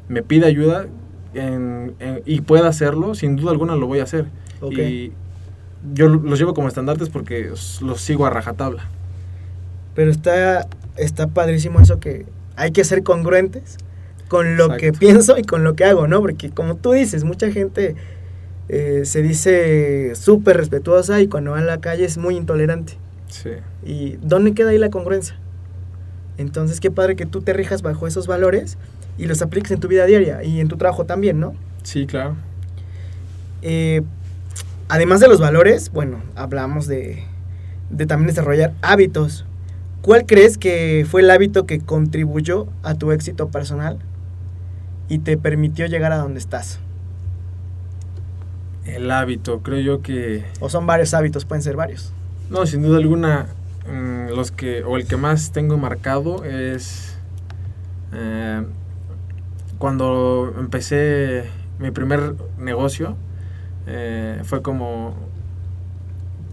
me 0.09 0.21
pide 0.23 0.45
ayuda 0.45 0.85
en- 1.33 1.93
en- 1.99 2.21
y 2.25 2.41
pueda 2.41 2.67
hacerlo, 2.67 3.15
sin 3.15 3.35
duda 3.35 3.51
alguna 3.51 3.75
lo 3.75 3.87
voy 3.87 3.99
a 3.99 4.03
hacer. 4.03 4.25
Y 4.83 5.11
yo 5.93 6.07
los 6.07 6.39
llevo 6.39 6.53
como 6.53 6.67
estandartes 6.67 7.09
porque 7.09 7.49
los 7.81 8.01
sigo 8.01 8.25
a 8.25 8.29
rajatabla. 8.29 8.89
Pero 9.95 10.11
está, 10.11 10.67
está 10.97 11.27
padrísimo 11.27 11.79
eso 11.79 11.99
que 11.99 12.25
hay 12.55 12.71
que 12.71 12.83
ser 12.83 13.03
congruentes 13.03 13.77
con 14.27 14.57
lo 14.57 14.69
que 14.77 14.93
pienso 14.93 15.37
y 15.37 15.43
con 15.43 15.63
lo 15.63 15.75
que 15.75 15.85
hago, 15.85 16.07
¿no? 16.07 16.21
Porque 16.21 16.49
como 16.49 16.75
tú 16.75 16.91
dices, 16.93 17.23
mucha 17.23 17.51
gente 17.51 17.95
eh, 18.69 19.01
se 19.05 19.21
dice 19.21 20.15
súper 20.15 20.55
respetuosa 20.57 21.19
y 21.21 21.27
cuando 21.27 21.51
va 21.51 21.59
a 21.59 21.63
la 21.63 21.79
calle 21.81 22.05
es 22.05 22.17
muy 22.17 22.37
intolerante. 22.37 22.93
Sí. 23.27 23.49
¿Y 23.83 24.17
dónde 24.21 24.53
queda 24.53 24.69
ahí 24.69 24.77
la 24.77 24.89
congruencia? 24.89 25.35
Entonces, 26.37 26.79
qué 26.79 26.91
padre 26.91 27.15
que 27.15 27.25
tú 27.25 27.41
te 27.41 27.53
rijas 27.53 27.81
bajo 27.81 28.07
esos 28.07 28.27
valores 28.27 28.77
y 29.17 29.25
los 29.25 29.41
apliques 29.41 29.71
en 29.71 29.79
tu 29.79 29.87
vida 29.87 30.05
diaria 30.05 30.43
y 30.43 30.59
en 30.59 30.67
tu 30.67 30.77
trabajo 30.77 31.05
también, 31.05 31.39
¿no? 31.39 31.53
Sí, 31.83 32.05
claro. 32.07 32.35
Eh, 33.61 34.01
además 34.89 35.19
de 35.19 35.27
los 35.27 35.39
valores, 35.39 35.91
bueno, 35.91 36.21
hablamos 36.35 36.87
de, 36.87 37.23
de 37.89 38.05
también 38.05 38.27
desarrollar 38.27 38.73
hábitos. 38.81 39.45
¿Cuál 40.01 40.25
crees 40.25 40.57
que 40.57 41.05
fue 41.09 41.21
el 41.21 41.31
hábito 41.31 41.65
que 41.65 41.79
contribuyó 41.79 42.67
a 42.83 42.95
tu 42.95 43.11
éxito 43.11 43.49
personal 43.49 43.99
y 45.07 45.19
te 45.19 45.37
permitió 45.37 45.85
llegar 45.85 46.11
a 46.11 46.17
donde 46.17 46.39
estás? 46.39 46.79
El 48.85 49.09
hábito, 49.11 49.61
creo 49.61 49.79
yo 49.79 50.01
que... 50.01 50.43
O 50.59 50.67
son 50.67 50.85
varios 50.85 51.13
hábitos, 51.13 51.45
pueden 51.45 51.61
ser 51.61 51.77
varios. 51.77 52.11
No, 52.49 52.65
sin 52.65 52.81
duda 52.81 52.97
alguna, 52.97 53.47
mm, 53.91 54.29
los 54.35 54.51
que, 54.51 54.83
o 54.83 54.97
el 54.97 55.07
que 55.07 55.17
más 55.17 55.51
tengo 55.51 55.77
marcado 55.77 56.43
es 56.45 57.17
eh, 58.13 58.63
cuando 59.77 60.53
empecé 60.57 61.45
mi 61.79 61.91
primer 61.91 62.35
negocio, 62.57 63.15
eh, 63.87 64.39
fue 64.43 64.61
como, 64.61 65.15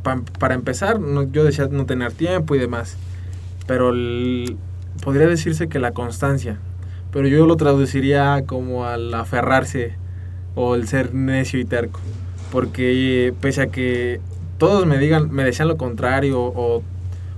pa- 0.03 0.23
para 0.39 0.55
empezar, 0.55 1.01
no- 1.01 1.25
yo 1.25 1.45
decía 1.45 1.69
no 1.71 1.87
tener 1.87 2.13
tiempo 2.13 2.55
y 2.55 2.59
demás, 2.59 2.97
pero 3.67 3.93
podría 5.05 5.27
decirse 5.27 5.69
que 5.69 5.79
la 5.79 5.93
constancia, 5.93 6.59
pero 7.13 7.29
yo 7.29 7.47
lo 7.47 7.57
traduciría 7.57 8.45
como 8.47 8.85
al 8.87 9.13
aferrarse 9.15 9.95
o 10.55 10.75
el 10.75 10.89
ser 10.89 11.15
necio 11.15 11.61
y 11.61 11.65
terco, 11.65 12.01
porque 12.51 13.33
pese 13.41 13.63
a 13.63 13.67
que 13.69 14.21
todos 14.59 14.87
me 14.87 14.99
digan, 14.99 15.31
me 15.31 15.45
decían 15.45 15.69
lo 15.69 15.77
contrario 15.77 16.83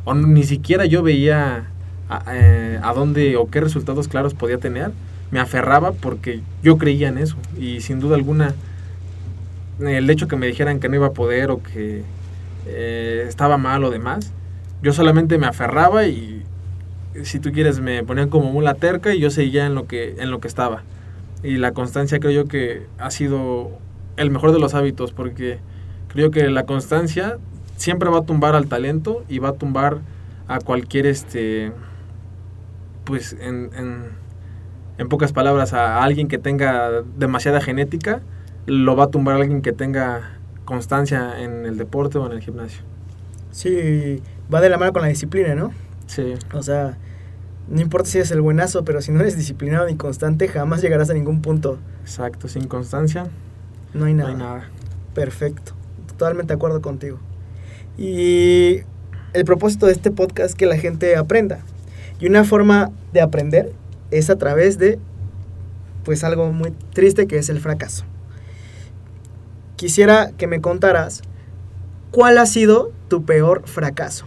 o 0.04 0.14
ni 0.14 0.42
siquiera 0.44 0.84
yo 0.84 1.02
veía 1.02 1.66
a, 2.08 2.22
eh, 2.34 2.78
a 2.82 2.92
dónde 2.92 3.36
o 3.36 3.48
qué 3.48 3.60
resultados 3.60 4.08
claros 4.08 4.34
podía 4.34 4.58
tener, 4.58 4.92
me 5.30 5.40
aferraba 5.40 5.92
porque 5.92 6.40
yo 6.62 6.78
creía 6.78 7.08
en 7.08 7.18
eso 7.18 7.36
y 7.58 7.80
sin 7.80 8.00
duda 8.00 8.16
alguna 8.16 8.54
el 9.80 10.08
hecho 10.10 10.28
que 10.28 10.36
me 10.36 10.46
dijeran 10.46 10.80
que 10.80 10.88
no 10.88 10.96
iba 10.96 11.08
a 11.08 11.12
poder 11.12 11.50
o 11.50 11.62
que 11.62 12.02
eh, 12.66 13.24
estaba 13.26 13.56
mal 13.58 13.82
o 13.84 13.90
demás, 13.90 14.32
yo 14.82 14.92
solamente 14.92 15.38
me 15.38 15.46
aferraba 15.46 16.06
y 16.06 16.42
si 17.24 17.38
tú 17.40 17.52
quieres 17.52 17.80
me 17.80 18.02
ponían 18.04 18.28
como 18.28 18.52
mula 18.52 18.74
terca 18.74 19.14
y 19.14 19.20
yo 19.20 19.30
seguía 19.30 19.66
en 19.66 19.74
lo 19.74 19.86
que 19.86 20.16
en 20.18 20.30
lo 20.30 20.40
que 20.40 20.48
estaba. 20.48 20.82
Y 21.42 21.56
la 21.56 21.72
constancia 21.72 22.20
creo 22.20 22.32
yo 22.32 22.44
que 22.46 22.86
ha 22.98 23.10
sido 23.10 23.70
el 24.16 24.30
mejor 24.30 24.52
de 24.52 24.60
los 24.60 24.74
hábitos 24.74 25.12
porque 25.12 25.58
creo 26.08 26.30
que 26.30 26.48
la 26.50 26.64
constancia 26.64 27.38
siempre 27.82 28.08
va 28.10 28.18
a 28.18 28.22
tumbar 28.22 28.54
al 28.54 28.66
talento 28.68 29.24
y 29.28 29.38
va 29.40 29.50
a 29.50 29.52
tumbar 29.54 29.98
a 30.46 30.58
cualquier 30.60 31.06
este 31.06 31.72
pues 33.04 33.36
en, 33.40 33.70
en, 33.76 34.04
en 34.98 35.08
pocas 35.08 35.32
palabras 35.32 35.72
a 35.72 36.02
alguien 36.02 36.28
que 36.28 36.38
tenga 36.38 37.02
demasiada 37.18 37.60
genética 37.60 38.20
lo 38.66 38.94
va 38.94 39.04
a 39.04 39.06
tumbar 39.08 39.34
a 39.34 39.38
alguien 39.40 39.62
que 39.62 39.72
tenga 39.72 40.38
constancia 40.64 41.40
en 41.42 41.66
el 41.66 41.76
deporte 41.76 42.18
o 42.18 42.26
en 42.26 42.32
el 42.32 42.40
gimnasio. 42.40 42.82
Sí, 43.50 44.22
va 44.52 44.60
de 44.60 44.68
la 44.68 44.78
mano 44.78 44.92
con 44.92 45.02
la 45.02 45.08
disciplina, 45.08 45.54
¿no? 45.56 45.72
Sí, 46.06 46.34
O 46.54 46.62
sea, 46.62 46.96
no 47.68 47.80
importa 47.80 48.08
si 48.08 48.18
eres 48.18 48.30
el 48.30 48.40
buenazo, 48.40 48.84
pero 48.84 49.02
si 49.02 49.10
no 49.10 49.20
eres 49.20 49.36
disciplinado 49.36 49.86
ni 49.86 49.96
constante, 49.96 50.46
jamás 50.46 50.80
llegarás 50.80 51.10
a 51.10 51.14
ningún 51.14 51.42
punto. 51.42 51.78
exacto, 52.02 52.46
sin 52.48 52.68
constancia 52.68 53.26
No 53.94 54.04
hay 54.04 54.14
no 54.14 54.18
nada. 54.18 54.28
hay 54.28 54.36
nada. 54.36 54.70
Perfecto. 55.14 55.72
Totalmente 56.06 56.52
de 56.52 56.56
acuerdo 56.56 56.80
contigo. 56.80 57.18
Y 57.98 58.80
el 59.32 59.44
propósito 59.44 59.86
de 59.86 59.92
este 59.92 60.10
podcast 60.10 60.50
es 60.50 60.54
que 60.54 60.66
la 60.66 60.76
gente 60.76 61.16
aprenda. 61.16 61.60
Y 62.20 62.26
una 62.26 62.44
forma 62.44 62.90
de 63.12 63.20
aprender 63.20 63.72
es 64.10 64.30
a 64.30 64.36
través 64.36 64.78
de, 64.78 64.98
pues 66.04 66.24
algo 66.24 66.52
muy 66.52 66.72
triste 66.92 67.26
que 67.26 67.38
es 67.38 67.48
el 67.48 67.60
fracaso. 67.60 68.04
Quisiera 69.76 70.32
que 70.36 70.46
me 70.46 70.60
contaras 70.60 71.22
cuál 72.10 72.38
ha 72.38 72.46
sido 72.46 72.92
tu 73.08 73.24
peor 73.24 73.62
fracaso. 73.66 74.26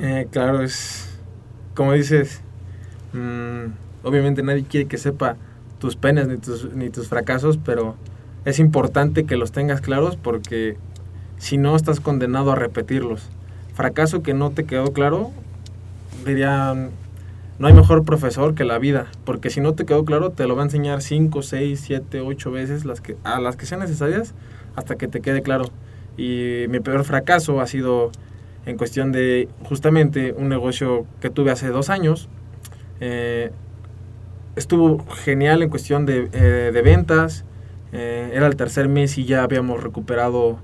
Eh, 0.00 0.28
claro, 0.30 0.62
es 0.62 1.08
como 1.74 1.92
dices, 1.92 2.40
mm, 3.12 3.66
obviamente 4.02 4.42
nadie 4.42 4.64
quiere 4.64 4.88
que 4.88 4.98
sepa 4.98 5.36
tus 5.78 5.94
penas 5.94 6.26
ni 6.26 6.36
tus, 6.36 6.72
ni 6.74 6.90
tus 6.90 7.08
fracasos, 7.08 7.56
pero 7.56 7.94
es 8.44 8.58
importante 8.58 9.26
que 9.26 9.36
los 9.36 9.52
tengas 9.52 9.80
claros 9.80 10.16
porque 10.16 10.76
si 11.38 11.56
no 11.56 11.74
estás 11.76 12.00
condenado 12.00 12.52
a 12.52 12.54
repetirlos. 12.54 13.28
Fracaso 13.74 14.22
que 14.22 14.34
no 14.34 14.50
te 14.50 14.64
quedó 14.64 14.92
claro, 14.92 15.30
diría, 16.26 16.74
no 17.58 17.66
hay 17.66 17.72
mejor 17.72 18.04
profesor 18.04 18.54
que 18.54 18.64
la 18.64 18.78
vida, 18.78 19.06
porque 19.24 19.50
si 19.50 19.60
no 19.60 19.74
te 19.74 19.84
quedó 19.84 20.04
claro 20.04 20.30
te 20.30 20.46
lo 20.46 20.54
va 20.54 20.62
a 20.62 20.66
enseñar 20.66 21.02
5, 21.02 21.42
6, 21.42 21.80
7, 21.80 22.20
8 22.20 22.50
veces 22.50 22.84
las 22.84 23.00
que, 23.00 23.16
a 23.24 23.40
las 23.40 23.56
que 23.56 23.66
sean 23.66 23.80
necesarias 23.80 24.34
hasta 24.76 24.96
que 24.96 25.08
te 25.08 25.20
quede 25.20 25.42
claro. 25.42 25.64
Y 26.16 26.66
mi 26.68 26.80
peor 26.80 27.04
fracaso 27.04 27.60
ha 27.60 27.66
sido 27.66 28.10
en 28.66 28.76
cuestión 28.76 29.12
de 29.12 29.48
justamente 29.64 30.32
un 30.32 30.48
negocio 30.48 31.06
que 31.20 31.30
tuve 31.30 31.50
hace 31.50 31.68
dos 31.68 31.90
años. 31.90 32.28
Eh, 33.00 33.50
estuvo 34.56 35.04
genial 35.08 35.62
en 35.62 35.70
cuestión 35.70 36.06
de, 36.06 36.28
eh, 36.32 36.70
de 36.72 36.82
ventas. 36.82 37.44
Eh, 37.92 38.30
era 38.34 38.46
el 38.46 38.56
tercer 38.56 38.88
mes 38.88 39.16
y 39.16 39.24
ya 39.24 39.42
habíamos 39.42 39.82
recuperado 39.82 40.58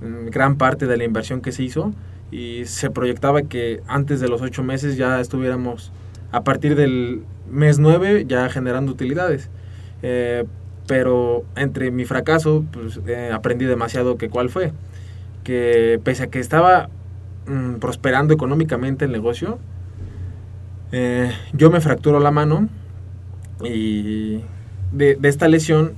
gran 0.00 0.56
parte 0.56 0.86
de 0.86 0.96
la 0.96 1.04
inversión 1.04 1.40
que 1.40 1.52
se 1.52 1.62
hizo 1.62 1.92
y 2.30 2.64
se 2.66 2.90
proyectaba 2.90 3.42
que 3.42 3.82
antes 3.86 4.20
de 4.20 4.28
los 4.28 4.42
ocho 4.42 4.62
meses 4.62 4.96
ya 4.96 5.20
estuviéramos 5.20 5.92
a 6.30 6.44
partir 6.44 6.76
del 6.76 7.22
mes 7.50 7.78
9 7.78 8.26
ya 8.26 8.48
generando 8.48 8.92
utilidades. 8.92 9.50
Eh, 10.02 10.44
pero 10.86 11.44
entre 11.56 11.90
mi 11.90 12.04
fracaso 12.04 12.64
pues, 12.72 13.00
eh, 13.06 13.30
aprendí 13.32 13.64
demasiado 13.64 14.16
que 14.16 14.28
cuál 14.28 14.48
fue. 14.50 14.72
Que 15.44 16.00
pese 16.02 16.24
a 16.24 16.26
que 16.28 16.40
estaba 16.40 16.88
mm, 17.46 17.74
prosperando 17.76 18.34
económicamente 18.34 19.06
el 19.06 19.12
negocio, 19.12 19.58
eh, 20.92 21.30
yo 21.52 21.70
me 21.70 21.80
fracturo 21.80 22.20
la 22.20 22.30
mano 22.30 22.68
y 23.62 24.40
de, 24.92 25.18
esta 25.22 25.48
lesión 25.48 25.92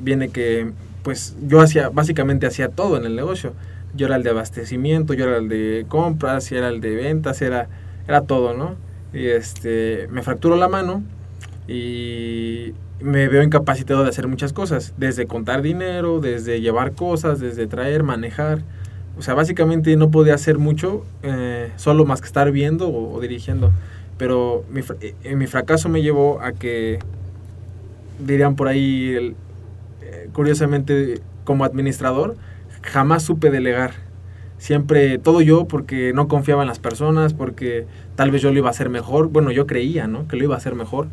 viene 0.00 0.30
que 0.30 0.72
pues 1.02 1.36
yo 1.46 1.60
hacía 1.60 1.88
básicamente 1.90 2.46
hacía 2.46 2.68
todo 2.68 2.96
en 2.96 3.04
el 3.04 3.16
negocio. 3.16 3.52
Yo 3.94 4.06
era 4.06 4.16
el 4.16 4.22
de 4.22 4.30
abastecimiento, 4.30 5.14
yo 5.14 5.24
era 5.24 5.38
el 5.38 5.48
de 5.48 5.86
compras, 5.88 6.52
era 6.52 6.68
el 6.68 6.80
de 6.80 6.94
ventas, 6.94 7.40
era, 7.42 7.68
era 8.06 8.22
todo, 8.22 8.54
¿no? 8.54 8.76
Y 9.12 9.26
este, 9.26 10.08
me 10.10 10.22
fracturo 10.22 10.56
la 10.56 10.68
mano 10.68 11.02
y 11.66 12.74
me 13.00 13.28
veo 13.28 13.42
incapacitado 13.42 14.02
de 14.02 14.08
hacer 14.10 14.26
muchas 14.28 14.52
cosas, 14.52 14.94
desde 14.96 15.26
contar 15.26 15.62
dinero, 15.62 16.20
desde 16.20 16.60
llevar 16.60 16.92
cosas, 16.92 17.40
desde 17.40 17.66
traer, 17.66 18.02
manejar. 18.02 18.62
O 19.18 19.22
sea, 19.22 19.34
básicamente 19.34 19.96
no 19.96 20.10
podía 20.10 20.34
hacer 20.34 20.58
mucho, 20.58 21.04
eh, 21.22 21.70
solo 21.76 22.04
más 22.04 22.20
que 22.20 22.26
estar 22.26 22.50
viendo 22.52 22.88
o, 22.92 23.20
dirigiendo. 23.20 23.72
Pero 24.16 24.64
mi, 24.70 24.80
eh, 25.00 25.36
mi 25.36 25.46
fracaso 25.46 25.88
me 25.88 26.02
llevó 26.02 26.40
a 26.40 26.52
que, 26.52 26.98
dirían 28.18 28.56
por 28.56 28.68
ahí, 28.68 29.14
el- 29.14 29.36
curiosamente, 30.32 31.20
como 31.44 31.64
administrador, 31.64 32.36
jamás 32.82 33.22
supe 33.22 33.50
delegar. 33.50 33.92
Siempre 34.58 35.18
todo 35.18 35.40
yo 35.40 35.68
porque 35.68 36.12
no 36.12 36.26
confiaba 36.26 36.62
en 36.62 36.68
las 36.68 36.80
personas, 36.80 37.32
porque 37.32 37.86
tal 38.16 38.32
vez 38.32 38.42
yo 38.42 38.50
lo 38.50 38.58
iba 38.58 38.68
a 38.68 38.70
hacer 38.70 38.88
mejor. 38.88 39.28
Bueno, 39.28 39.52
yo 39.52 39.66
creía, 39.66 40.08
¿no? 40.08 40.26
Que 40.26 40.36
lo 40.36 40.44
iba 40.44 40.54
a 40.54 40.58
hacer 40.58 40.74
mejor. 40.74 41.06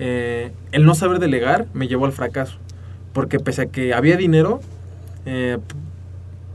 Eh, 0.00 0.50
el 0.72 0.84
no 0.84 0.94
saber 0.94 1.20
delegar 1.20 1.66
me 1.74 1.86
llevó 1.86 2.06
al 2.06 2.12
fracaso. 2.12 2.58
Porque 3.12 3.38
pese 3.38 3.62
a 3.62 3.66
que 3.66 3.94
había 3.94 4.16
dinero, 4.16 4.60
eh, 5.26 5.58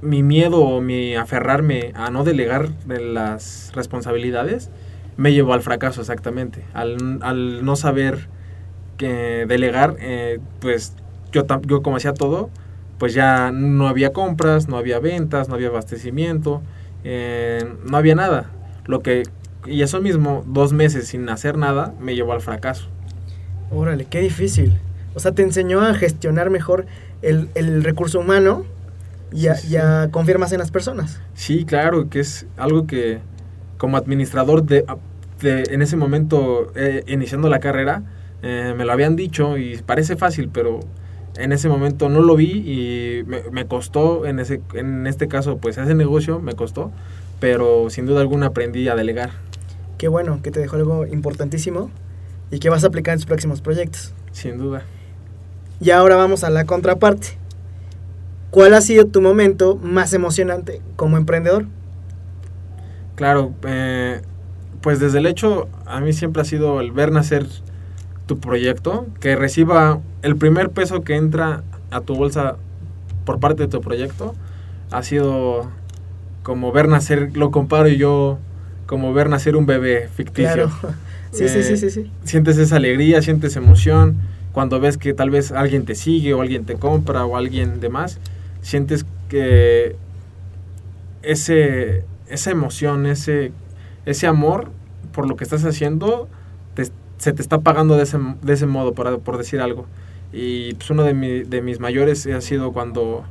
mi 0.01 0.21
miedo 0.21 0.59
o 0.59 0.81
mi 0.81 1.15
aferrarme 1.15 1.93
a 1.95 2.09
no 2.11 2.25
delegar 2.25 2.69
de 2.85 2.99
las 2.99 3.71
responsabilidades 3.73 4.69
me 5.15 5.31
llevó 5.31 5.53
al 5.53 5.61
fracaso 5.61 6.01
exactamente. 6.01 6.63
Al, 6.73 7.19
al 7.21 7.63
no 7.63 7.75
saber 7.75 8.27
que 8.97 9.45
delegar, 9.47 9.95
eh, 9.99 10.39
pues 10.59 10.93
yo, 11.33 11.45
yo 11.67 11.83
como 11.83 11.97
hacía 11.97 12.13
todo, 12.15 12.49
pues 12.99 13.13
ya 13.13 13.51
no 13.51 13.87
había 13.89 14.13
compras, 14.13 14.69
no 14.69 14.77
había 14.77 14.99
ventas, 14.99 15.49
no 15.49 15.55
había 15.55 15.69
abastecimiento, 15.69 16.63
eh, 17.03 17.65
no 17.85 17.97
había 17.97 18.15
nada. 18.15 18.51
Lo 18.85 19.01
que, 19.01 19.23
y 19.65 19.81
eso 19.83 20.01
mismo, 20.01 20.43
dos 20.47 20.73
meses 20.73 21.07
sin 21.09 21.29
hacer 21.29 21.57
nada, 21.57 21.95
me 21.99 22.15
llevó 22.15 22.33
al 22.33 22.41
fracaso. 22.41 22.89
Órale, 23.69 24.05
qué 24.05 24.19
difícil. 24.21 24.79
O 25.15 25.19
sea, 25.19 25.33
te 25.33 25.41
enseñó 25.43 25.81
a 25.81 25.93
gestionar 25.95 26.49
mejor 26.49 26.85
el, 27.21 27.49
el 27.55 27.83
recurso 27.83 28.19
humano 28.19 28.65
y 29.31 29.47
a, 29.47 29.55
Sí, 29.55 29.67
sí, 29.67 29.69
y 29.69 29.77
a 29.77 30.09
confiar 30.11 30.39
más 30.39 30.51
en 30.53 30.59
las 30.59 30.71
personas. 30.71 31.21
Sí, 31.33 31.65
claro, 31.65 32.09
que 32.09 32.19
es 32.19 32.47
algo 32.57 32.85
que 32.87 33.19
como 33.77 33.97
administrador 33.97 34.63
de, 34.63 34.85
de- 35.41 35.63
en 35.71 35.81
ese 35.81 35.97
momento, 35.97 36.71
eh, 36.75 37.03
iniciando 37.07 37.49
la 37.49 37.59
carrera, 37.59 38.03
eh, 38.41 38.73
me 38.77 38.85
lo 38.85 38.91
habían 38.91 39.15
dicho 39.15 39.57
y 39.57 39.77
parece 39.77 40.15
fácil, 40.15 40.49
pero 40.49 40.79
en 41.37 41.51
ese 41.51 41.69
momento 41.69 42.09
no 42.09 42.21
lo 42.21 42.35
vi 42.35 42.51
y 42.51 43.23
me, 43.25 43.41
me 43.51 43.65
costó, 43.65 44.25
en, 44.25 44.39
ese, 44.39 44.61
en 44.73 45.07
este 45.07 45.27
caso, 45.27 45.57
pues 45.57 45.77
ese 45.77 45.95
negocio 45.95 46.39
me 46.39 46.53
costó, 46.53 46.91
pero 47.39 47.89
sin 47.89 48.05
duda 48.05 48.21
alguna 48.21 48.47
aprendí 48.47 48.87
a 48.87 48.95
delegar. 48.95 49.31
Qué 49.97 50.07
bueno 50.07 50.39
que 50.43 50.51
te 50.51 50.59
dejó 50.59 50.75
algo 50.75 51.05
importantísimo 51.05 51.89
y 52.51 52.59
que 52.59 52.69
vas 52.69 52.83
a 52.83 52.87
aplicar 52.87 53.13
en 53.13 53.19
tus 53.19 53.25
próximos 53.25 53.61
proyectos. 53.61 54.13
Sin 54.31 54.57
duda. 54.57 54.83
Y 55.79 55.89
ahora 55.91 56.15
vamos 56.15 56.43
a 56.43 56.49
la 56.49 56.65
contraparte. 56.65 57.37
¿Cuál 58.51 58.75
ha 58.75 58.81
sido 58.81 59.07
tu 59.07 59.21
momento 59.21 59.75
más 59.77 60.13
emocionante 60.13 60.81
como 60.95 61.17
emprendedor? 61.17 61.65
Claro, 63.15 63.53
eh, 63.63 64.21
pues 64.81 64.99
desde 64.99 65.17
el 65.17 65.25
hecho, 65.25 65.67
a 65.85 65.99
mí 66.01 66.13
siempre 66.13 66.43
ha 66.43 66.45
sido 66.45 66.79
el 66.79 66.91
ver 66.91 67.11
nacer 67.11 67.47
tu 68.25 68.39
proyecto, 68.39 69.07
que 69.19 69.35
reciba 69.35 69.99
el 70.21 70.35
primer 70.35 70.69
peso 70.71 71.01
que 71.01 71.15
entra 71.15 71.63
a 71.91 72.01
tu 72.01 72.15
bolsa 72.15 72.55
por 73.25 73.39
parte 73.39 73.63
de 73.63 73.69
tu 73.69 73.81
proyecto, 73.81 74.35
ha 74.91 75.03
sido 75.03 75.69
como 76.43 76.71
ver 76.71 76.87
nacer, 76.87 77.31
lo 77.35 77.51
comparo 77.51 77.87
yo 77.87 78.37
como 78.85 79.13
ver 79.13 79.29
nacer 79.29 79.55
un 79.55 79.65
bebé 79.65 80.09
ficticio. 80.13 80.69
Claro. 80.69 80.95
Sí, 81.33 81.49
sí, 81.49 81.59
Eh, 81.59 81.63
sí, 81.63 81.77
sí, 81.77 81.89
sí. 81.89 82.11
Sientes 82.25 82.59
esa 82.59 82.75
alegría, 82.75 83.19
sientes 83.23 83.55
emoción 83.55 84.17
cuando 84.51 84.79
ves 84.79 84.99
que 84.99 85.15
tal 85.15 85.31
vez 85.31 85.51
alguien 85.51 85.83
te 85.83 85.95
sigue 85.95 86.35
o 86.35 86.41
alguien 86.41 86.63
te 86.63 86.75
compra 86.75 87.25
o 87.25 87.35
alguien 87.37 87.79
demás. 87.79 88.19
Sientes 88.61 89.03
que 89.29 89.95
ese, 91.23 92.03
esa 92.29 92.51
emoción, 92.51 93.05
ese, 93.05 93.51
ese 94.05 94.27
amor 94.27 94.69
por 95.11 95.27
lo 95.27 95.35
que 95.35 95.43
estás 95.43 95.65
haciendo 95.65 96.27
se 97.23 97.33
te 97.33 97.41
está 97.41 97.61
pagando 97.61 97.95
de 97.97 98.03
ese, 98.03 98.17
de 98.41 98.53
ese 98.53 98.65
modo, 98.67 98.93
por, 98.93 99.19
por 99.21 99.37
decir 99.37 99.61
algo. 99.61 99.85
Y 100.31 100.73
pues 100.75 100.89
uno 100.89 101.03
de, 101.03 101.13
mi- 101.13 101.43
de 101.43 101.61
mis 101.61 101.79
mayores 101.79 102.25
ha 102.27 102.41
sido 102.41 102.71
cuando, 102.73 103.23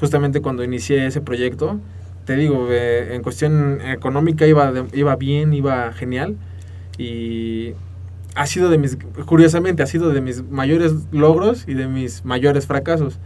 justamente 0.00 0.40
cuando 0.40 0.64
inicié 0.64 1.06
ese 1.06 1.20
proyecto, 1.20 1.78
te 2.24 2.36
digo, 2.36 2.68
eh, 2.70 3.14
en 3.14 3.22
cuestión 3.22 3.80
económica 3.82 4.46
iba, 4.46 4.72
de- 4.72 4.86
iba 4.98 5.16
bien, 5.16 5.52
iba 5.52 5.92
genial. 5.92 6.36
Y 6.98 7.72
ha 8.34 8.46
sido 8.46 8.68
de 8.70 8.78
mis, 8.78 8.96
curiosamente, 9.26 9.82
ha 9.82 9.86
sido 9.86 10.10
de 10.10 10.20
mis 10.20 10.48
mayores 10.50 10.92
logros 11.12 11.64
y 11.68 11.74
de 11.74 11.86
mis 11.88 12.24
mayores 12.24 12.66
fracasos. 12.66 13.18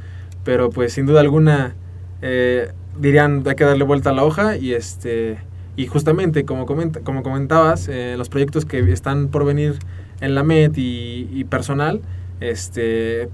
Pero 0.44 0.70
pues 0.70 0.92
sin 0.94 1.06
duda 1.06 1.20
alguna 1.20 1.74
eh, 2.22 2.72
dirían 2.98 3.42
hay 3.46 3.54
que 3.54 3.64
darle 3.64 3.84
vuelta 3.84 4.10
a 4.10 4.12
la 4.12 4.24
hoja 4.24 4.56
y 4.56 4.72
este 4.74 5.38
y 5.76 5.86
justamente 5.86 6.44
como 6.44 6.66
comenta, 6.66 7.00
como 7.00 7.22
comentabas 7.22 7.88
eh, 7.88 8.14
los 8.18 8.28
proyectos 8.28 8.64
que 8.64 8.78
están 8.92 9.28
por 9.28 9.44
venir 9.44 9.78
en 10.20 10.34
la 10.34 10.42
MED 10.42 10.76
y, 10.76 11.28
y 11.32 11.44
personal 11.44 12.00
este 12.40 13.28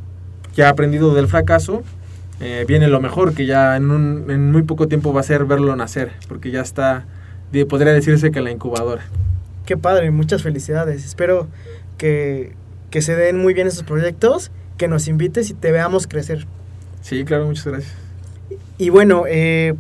que 0.54 0.62
ha 0.64 0.68
aprendido 0.68 1.14
del 1.14 1.28
fracaso 1.28 1.82
eh, 2.40 2.64
viene 2.68 2.88
lo 2.88 3.00
mejor 3.00 3.34
que 3.34 3.46
ya 3.46 3.76
en, 3.76 3.90
un, 3.90 4.30
en 4.30 4.52
muy 4.52 4.62
poco 4.62 4.88
tiempo 4.88 5.12
va 5.12 5.20
a 5.20 5.24
ser 5.24 5.44
verlo 5.44 5.74
nacer 5.76 6.12
porque 6.28 6.50
ya 6.50 6.60
está 6.60 7.06
podría 7.68 7.92
decirse 7.92 8.30
que 8.30 8.38
en 8.40 8.44
la 8.44 8.50
incubadora 8.50 9.02
Qué 9.66 9.76
padre, 9.76 10.12
muchas 10.12 10.42
felicidades. 10.42 11.04
Espero 11.04 11.48
que, 11.98 12.52
que 12.90 13.02
se 13.02 13.16
den 13.16 13.36
muy 13.36 13.52
bien 13.52 13.66
esos 13.66 13.82
proyectos, 13.82 14.52
que 14.78 14.86
nos 14.86 15.08
invites 15.08 15.50
y 15.50 15.54
te 15.54 15.72
veamos 15.72 16.06
crecer. 16.06 16.46
sí 17.02 17.24
claro 17.24 17.46
muchas 17.46 17.66
gracias 17.66 17.94
Y 18.78 18.90
bueno, 18.90 19.24
eh, 19.28 19.74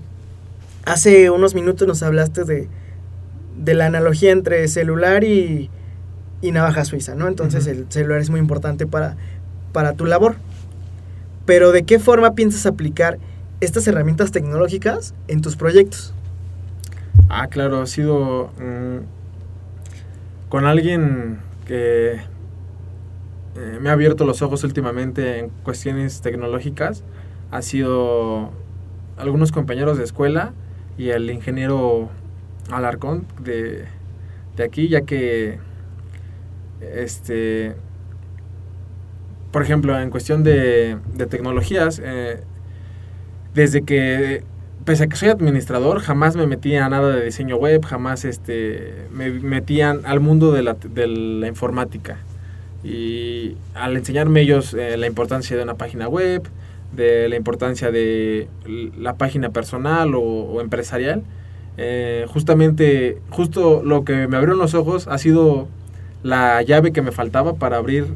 hace 0.84 1.30
unos 1.30 1.54
minutos 1.54 1.86
nos 1.86 2.02
hablaste 2.02 2.44
de, 2.44 2.68
de 3.56 3.74
la 3.74 3.86
analogía 3.86 4.32
entre 4.32 4.66
celular 4.66 5.22
y, 5.22 5.70
y 6.46 6.52
navaja 6.52 6.84
suiza, 6.84 7.14
¿no? 7.14 7.26
Entonces 7.26 7.66
el 7.66 7.86
celular 7.88 8.20
es 8.20 8.30
muy 8.30 8.38
importante 8.38 8.86
para, 8.86 9.16
para 9.72 9.94
tu 9.94 10.06
labor. 10.06 10.36
Pero 11.44 11.72
¿de 11.72 11.84
qué 11.84 11.98
forma 11.98 12.34
piensas 12.34 12.66
aplicar 12.66 13.18
estas 13.60 13.86
herramientas 13.88 14.30
tecnológicas 14.30 15.14
en 15.28 15.40
tus 15.40 15.56
proyectos? 15.56 16.14
Ah, 17.28 17.48
claro, 17.48 17.80
ha 17.80 17.86
sido 17.86 18.50
mm, 18.58 18.98
con 20.48 20.66
alguien 20.66 21.38
que 21.66 22.12
eh, 23.56 23.78
me 23.80 23.90
ha 23.90 23.92
abierto 23.92 24.24
los 24.24 24.42
ojos 24.42 24.62
últimamente 24.62 25.40
en 25.40 25.48
cuestiones 25.64 26.20
tecnológicas. 26.20 27.02
Ha 27.50 27.62
sido 27.62 28.50
algunos 29.16 29.50
compañeros 29.50 29.98
de 29.98 30.04
escuela 30.04 30.52
y 30.96 31.08
el 31.10 31.28
ingeniero 31.30 32.08
Alarcón 32.70 33.26
de, 33.40 33.84
de 34.56 34.64
aquí, 34.64 34.88
ya 34.88 35.02
que, 35.02 35.58
este, 36.80 37.74
por 39.52 39.62
ejemplo, 39.62 39.98
en 39.98 40.10
cuestión 40.10 40.44
de, 40.44 40.98
de 41.14 41.26
tecnologías, 41.26 42.00
eh, 42.04 42.40
desde 43.54 43.82
que 43.82 44.44
pese 44.86 45.04
a 45.04 45.06
que 45.08 45.16
soy 45.16 45.28
administrador, 45.28 46.00
jamás 46.00 46.36
me 46.36 46.46
metí 46.46 46.76
a 46.76 46.88
nada 46.88 47.14
de 47.14 47.24
diseño 47.24 47.56
web, 47.56 47.84
jamás 47.84 48.24
este, 48.24 48.94
me 49.12 49.30
metían 49.30 50.00
al 50.06 50.20
mundo 50.20 50.52
de 50.52 50.62
la, 50.62 50.74
de 50.74 51.08
la 51.08 51.48
informática. 51.48 52.18
Y 52.84 53.56
al 53.74 53.96
enseñarme 53.96 54.42
ellos 54.42 54.72
eh, 54.74 54.96
la 54.96 55.08
importancia 55.08 55.56
de 55.56 55.64
una 55.64 55.74
página 55.74 56.08
web, 56.08 56.48
de 56.94 57.28
la 57.28 57.34
importancia 57.34 57.90
de 57.90 58.48
la 58.96 59.14
página 59.14 59.50
personal 59.50 60.12
o, 60.14 60.60
empresarial, 60.60 61.24
eh, 61.78 62.24
justamente, 62.28 63.18
justo 63.30 63.82
lo 63.84 64.04
que 64.04 64.28
me 64.28 64.36
abrieron 64.36 64.58
los 64.58 64.74
ojos 64.74 65.08
ha 65.08 65.18
sido 65.18 65.66
la 66.26 66.60
llave 66.62 66.92
que 66.92 67.02
me 67.02 67.12
faltaba 67.12 67.54
para 67.54 67.76
abrir 67.76 68.06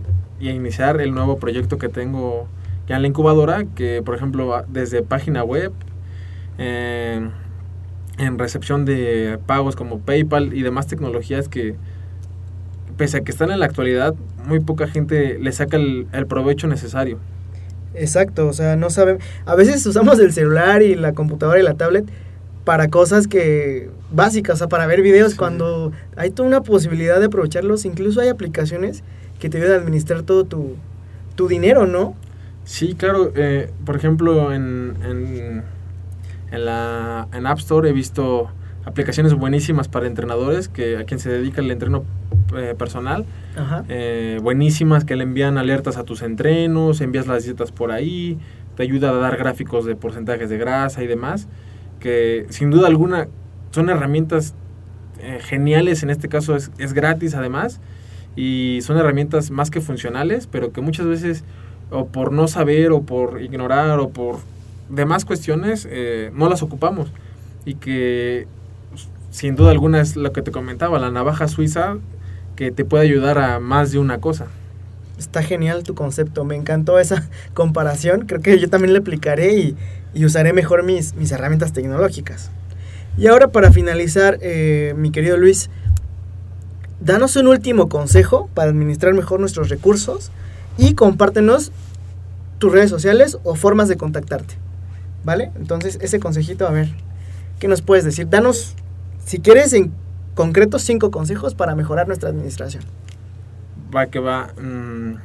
y 0.40 0.50
iniciar 0.50 1.00
el 1.00 1.14
nuevo 1.14 1.38
proyecto 1.38 1.78
que 1.78 1.88
tengo 1.88 2.48
ya 2.88 2.96
en 2.96 3.02
la 3.02 3.08
incubadora, 3.08 3.66
que 3.76 4.02
por 4.04 4.16
ejemplo 4.16 4.64
desde 4.68 5.02
página 5.02 5.44
web, 5.44 5.72
en, 6.58 7.32
recepción 8.36 8.84
de 8.84 9.38
pagos 9.46 9.76
como 9.76 10.00
PayPal 10.00 10.52
y 10.54 10.62
demás 10.62 10.88
tecnologías 10.88 11.48
que, 11.48 11.76
pese 12.96 13.18
a 13.18 13.20
que 13.20 13.30
están 13.30 13.52
en 13.52 13.60
la 13.60 13.66
actualidad, 13.66 14.14
muy 14.44 14.58
poca 14.58 14.88
gente 14.88 15.38
le 15.38 15.52
saca 15.52 15.76
el, 15.76 16.06
provecho 16.28 16.66
necesario. 16.66 17.18
Exacto, 17.94 18.48
o 18.48 18.52
sea, 18.52 18.76
no 18.76 18.90
sabemos. 18.90 19.22
A 19.46 19.54
veces 19.54 19.86
usamos 19.86 20.18
el 20.18 20.32
celular 20.32 20.82
y 20.82 20.96
la 20.96 21.12
computadora 21.12 21.60
y 21.60 21.62
la 21.62 21.74
tablet 21.74 22.06
para 22.64 22.88
cosas 22.88 23.26
que 23.26 23.90
básicas, 24.12 24.54
o 24.54 24.58
sea, 24.58 24.68
para 24.68 24.86
ver 24.86 25.02
videos 25.02 25.32
Sí. 25.32 25.38
cuando 25.38 25.92
hay 26.16 26.30
toda 26.30 26.48
una 26.48 26.62
posibilidad 26.62 27.18
de 27.20 27.26
aprovecharlos. 27.26 27.84
Incluso 27.84 28.20
hay 28.20 28.28
aplicaciones 28.28 29.02
que 29.38 29.48
te 29.48 29.58
ayudan 29.58 29.74
a 29.74 29.82
administrar 29.82 30.22
todo 30.22 30.44
tu, 30.44 30.76
tu 31.36 31.48
dinero, 31.48 31.86
¿no? 31.86 32.14
Sí, 32.64 32.94
claro. 32.94 33.32
eh, 33.34 33.70
por 33.86 33.96
ejemplo, 33.96 34.52
en, 34.52 34.94
en, 35.04 35.62
en 36.52 36.64
la 36.64 37.26
en 37.32 37.46
App 37.46 37.58
Store 37.58 37.88
he 37.88 37.92
visto 37.92 38.50
aplicaciones 38.84 39.34
buenísimas 39.34 39.88
para 39.88 40.06
entrenadores 40.06 40.68
que 40.68 40.96
a 40.96 41.04
quien 41.04 41.20
se 41.20 41.30
dedica 41.30 41.60
el 41.60 41.70
entreno 41.70 42.04
eh, 42.56 42.74
personal. 42.76 43.24
Ajá. 43.56 43.84
eh, 43.88 44.38
buenísimas 44.42 45.04
que 45.04 45.16
le 45.16 45.24
envían 45.24 45.58
alertas 45.58 45.96
a 45.96 46.04
tus 46.04 46.22
entrenos, 46.22 47.00
envías 47.00 47.26
las 47.26 47.44
dietas 47.44 47.72
por 47.72 47.90
ahí, 47.90 48.38
te 48.76 48.82
ayuda 48.84 49.10
a 49.10 49.14
dar 49.14 49.36
gráficos 49.36 49.84
de 49.86 49.96
porcentajes 49.96 50.48
de 50.50 50.58
grasa 50.58 51.02
y 51.02 51.06
demás, 51.08 51.48
que 52.00 52.46
sin 52.50 52.70
duda 52.70 52.88
alguna 52.88 53.28
son 53.70 53.88
herramientas 53.88 54.54
eh, 55.20 55.38
geniales, 55.40 56.02
en 56.02 56.10
este 56.10 56.28
caso 56.28 56.56
es, 56.56 56.70
es 56.78 56.92
gratis 56.92 57.34
además, 57.34 57.80
y 58.34 58.80
son 58.82 58.96
herramientas 58.96 59.50
más 59.50 59.70
que 59.70 59.80
funcionales, 59.80 60.46
pero 60.46 60.72
que 60.72 60.80
muchas 60.80 61.06
veces 61.06 61.44
o 61.90 62.06
por 62.06 62.32
no 62.32 62.48
saber 62.48 62.92
o 62.92 63.02
por 63.02 63.42
ignorar 63.42 63.98
o 63.98 64.10
por 64.10 64.38
demás 64.88 65.24
cuestiones 65.24 65.86
eh, 65.90 66.30
no 66.34 66.48
las 66.48 66.62
ocupamos 66.62 67.12
y 67.64 67.74
que 67.74 68.46
sin 69.30 69.56
duda 69.56 69.70
alguna 69.70 70.00
es 70.00 70.16
lo 70.16 70.32
que 70.32 70.42
te 70.42 70.50
comentaba, 70.50 70.98
la 70.98 71.10
navaja 71.10 71.48
suiza 71.48 71.98
que 72.56 72.70
te 72.70 72.84
puede 72.84 73.04
ayudar 73.04 73.38
a 73.38 73.60
más 73.60 73.92
de 73.92 73.98
una 73.98 74.20
cosa. 74.20 74.46
Está 75.18 75.42
genial 75.42 75.82
tu 75.82 75.94
concepto, 75.94 76.44
me 76.44 76.56
encantó 76.56 76.98
esa 76.98 77.28
comparación. 77.54 78.26
Creo 78.26 78.40
que 78.40 78.58
yo 78.58 78.68
también 78.68 78.92
la 78.92 79.00
aplicaré 79.00 79.54
y, 79.54 79.76
y 80.14 80.24
usaré 80.24 80.52
mejor 80.52 80.82
mis, 80.82 81.14
mis 81.14 81.32
herramientas 81.32 81.72
tecnológicas. 81.72 82.50
Y 83.16 83.26
ahora 83.26 83.48
para 83.48 83.72
finalizar, 83.72 84.38
eh, 84.40 84.94
mi 84.96 85.10
querido 85.10 85.36
Luis, 85.36 85.70
danos 87.00 87.36
un 87.36 87.48
último 87.48 87.88
consejo 87.88 88.48
para 88.54 88.70
administrar 88.70 89.14
mejor 89.14 89.40
nuestros 89.40 89.68
recursos 89.68 90.30
y 90.78 90.94
compártenos 90.94 91.72
tus 92.58 92.72
redes 92.72 92.90
sociales 92.90 93.38
o 93.44 93.54
formas 93.54 93.88
de 93.88 93.96
contactarte. 93.96 94.54
¿Vale? 95.24 95.50
Entonces, 95.56 95.98
ese 96.00 96.18
consejito, 96.18 96.66
a 96.66 96.70
ver, 96.70 96.88
¿qué 97.58 97.68
nos 97.68 97.82
puedes 97.82 98.04
decir? 98.04 98.28
Danos, 98.28 98.74
si 99.24 99.40
quieres, 99.40 99.72
en 99.74 99.92
concreto, 100.34 100.78
cinco 100.78 101.10
consejos 101.10 101.54
para 101.54 101.74
mejorar 101.74 102.06
nuestra 102.06 102.30
administración. 102.30 102.82
Va 103.94 104.06
que 104.06 104.18
va, 104.18 104.54
mm, 104.58 105.16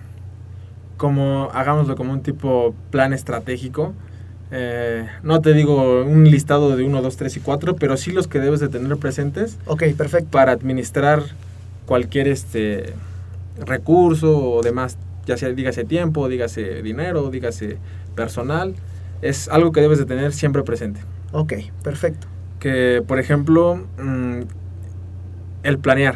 como 0.97 1.49
hagámoslo 1.53 1.95
como 1.95 2.11
un 2.11 2.23
tipo 2.23 2.73
plan 2.89 3.13
estratégico. 3.13 3.93
Eh, 4.51 5.07
no 5.23 5.41
te 5.41 5.53
digo 5.53 6.03
un 6.03 6.29
listado 6.29 6.75
de 6.75 6.83
1, 6.83 7.01
2, 7.01 7.17
3 7.17 7.37
y 7.37 7.39
4, 7.39 7.75
pero 7.75 7.97
sí 7.97 8.11
los 8.11 8.27
que 8.27 8.39
debes 8.39 8.59
de 8.59 8.67
tener 8.69 8.95
presentes 8.97 9.57
Ok, 9.65 9.83
perfecto. 9.97 10.29
para 10.29 10.51
administrar 10.51 11.23
cualquier 11.85 12.27
este 12.27 12.93
recurso 13.65 14.37
o 14.37 14.61
demás, 14.61 14.97
ya 15.25 15.37
sea 15.37 15.49
dígase 15.49 15.83
tiempo, 15.83 16.27
dígase 16.29 16.81
dinero, 16.83 17.29
dígase 17.31 17.77
personal, 18.15 18.75
es 19.21 19.49
algo 19.49 19.71
que 19.71 19.81
debes 19.81 19.97
de 19.97 20.05
tener 20.05 20.31
siempre 20.33 20.63
presente. 20.63 21.01
Ok, 21.31 21.53
perfecto. 21.83 22.27
que, 22.59 23.03
por 23.05 23.19
ejemplo, 23.19 23.75
mm, 23.99 24.41
el 25.63 25.77
planear. 25.79 26.15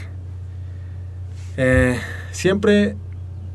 Eh, 1.58 2.00
siempre 2.32 2.96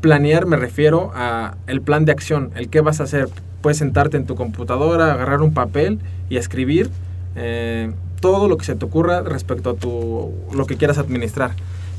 planear 0.01 0.47
me 0.47 0.57
refiero 0.57 1.11
a 1.15 1.57
el 1.67 1.81
plan 1.81 2.05
de 2.05 2.13
acción, 2.13 2.51
el 2.55 2.69
qué 2.69 2.81
vas 2.83 3.01
a 3.01 3.05
hacer. 3.05 3.29
Puedes 3.65 3.79
sentarte 3.79 4.19
en 4.19 4.27
tu 4.27 4.35
computadora, 4.35 5.15
agarrar 5.15 5.41
un 5.41 5.55
papel 5.55 5.99
y 6.29 6.37
escribir 6.37 6.91
eh, 7.35 7.91
todo 8.21 8.47
lo 8.47 8.59
que 8.59 8.67
se 8.67 8.75
te 8.75 8.85
ocurra 8.85 9.23
respecto 9.23 9.71
a 9.71 9.75
tu, 9.75 10.33
lo 10.55 10.67
que 10.67 10.77
quieras 10.77 10.99
administrar. 10.99 11.53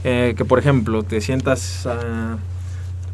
Eh, 0.04 0.36
que 0.38 0.46
por 0.46 0.60
ejemplo, 0.60 1.02
te 1.02 1.22
sientas, 1.22 1.88
a- 1.88 2.38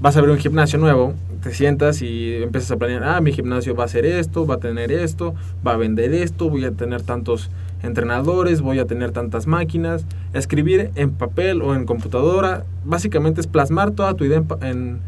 vas 0.02 0.18
a 0.18 0.20
abrir 0.20 0.34
un 0.34 0.38
gimnasio 0.38 0.78
nuevo, 0.80 1.14
te 1.42 1.54
sientas 1.54 2.02
y 2.02 2.44
empiezas 2.44 2.72
a 2.72 2.76
planear, 2.76 3.06
ah, 3.06 3.22
mi 3.22 3.32
gimnasio 3.32 3.74
va 3.74 3.84
a 3.84 3.86
hacer 3.86 4.06
esto, 4.06 4.46
va 4.46 4.56
a 4.56 4.60
tener 4.60 4.92
esto, 4.92 5.34
va 5.66 5.72
a 5.76 5.78
vender 5.78 6.14
esto, 6.14 6.50
voy 6.50 6.66
a 6.66 6.72
tener 6.72 7.04
tantos 7.04 7.50
entrenadores, 7.84 8.60
voy 8.60 8.80
a 8.80 8.86
tener 8.86 9.12
tantas 9.12 9.48
máquinas. 9.48 10.04
Escribir 10.34 10.92
en 10.96 11.12
papel 11.12 11.62
o 11.62 11.74
en 11.74 11.86
computadora, 11.86 12.66
básicamente 12.84 13.40
es 13.40 13.48
plasmar 13.48 13.92
toda 13.92 14.14
tu 14.14 14.26
idea 14.26 14.40
en, 14.40 14.68
en, 14.68 15.00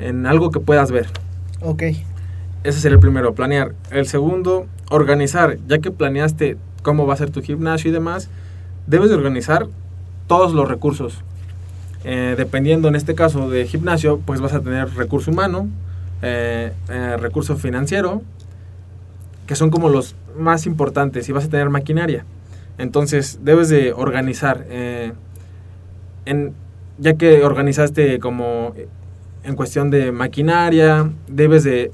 en 0.00 0.26
algo 0.26 0.50
que 0.50 0.58
puedas 0.58 0.90
ver. 0.90 1.06
Ok. 1.62 1.84
Ese 2.62 2.78
sería 2.80 2.96
el 2.96 3.00
primero, 3.00 3.34
planear. 3.34 3.74
El 3.90 4.06
segundo, 4.06 4.66
organizar. 4.90 5.56
Ya 5.66 5.78
que 5.78 5.90
planeaste 5.90 6.58
cómo 6.82 7.06
va 7.06 7.14
a 7.14 7.16
ser 7.16 7.30
tu 7.30 7.42
gimnasio 7.42 7.90
y 7.90 7.92
demás, 7.92 8.28
debes 8.86 9.08
de 9.08 9.16
organizar 9.16 9.66
todos 10.26 10.52
los 10.52 10.68
recursos. 10.68 11.22
Eh, 12.04 12.34
dependiendo 12.36 12.88
en 12.88 12.96
este 12.96 13.14
caso 13.14 13.48
de 13.48 13.66
gimnasio, 13.66 14.20
pues 14.24 14.40
vas 14.40 14.52
a 14.52 14.60
tener 14.60 14.94
recurso 14.94 15.30
humano, 15.30 15.68
eh, 16.22 16.72
eh, 16.88 17.16
recurso 17.18 17.56
financiero, 17.56 18.22
que 19.46 19.54
son 19.54 19.70
como 19.70 19.88
los 19.88 20.14
más 20.38 20.66
importantes, 20.66 21.28
y 21.28 21.32
vas 21.32 21.46
a 21.46 21.48
tener 21.48 21.70
maquinaria. 21.70 22.24
Entonces 22.78 23.40
debes 23.42 23.68
de 23.68 23.92
organizar, 23.92 24.64
en, 26.24 26.54
ya 26.98 27.14
que 27.14 27.42
organizaste 27.42 28.18
como 28.20 28.74
en 29.44 29.56
cuestión 29.56 29.90
de 29.90 30.12
maquinaria, 30.12 31.10
debes 31.28 31.64
de 31.64 31.90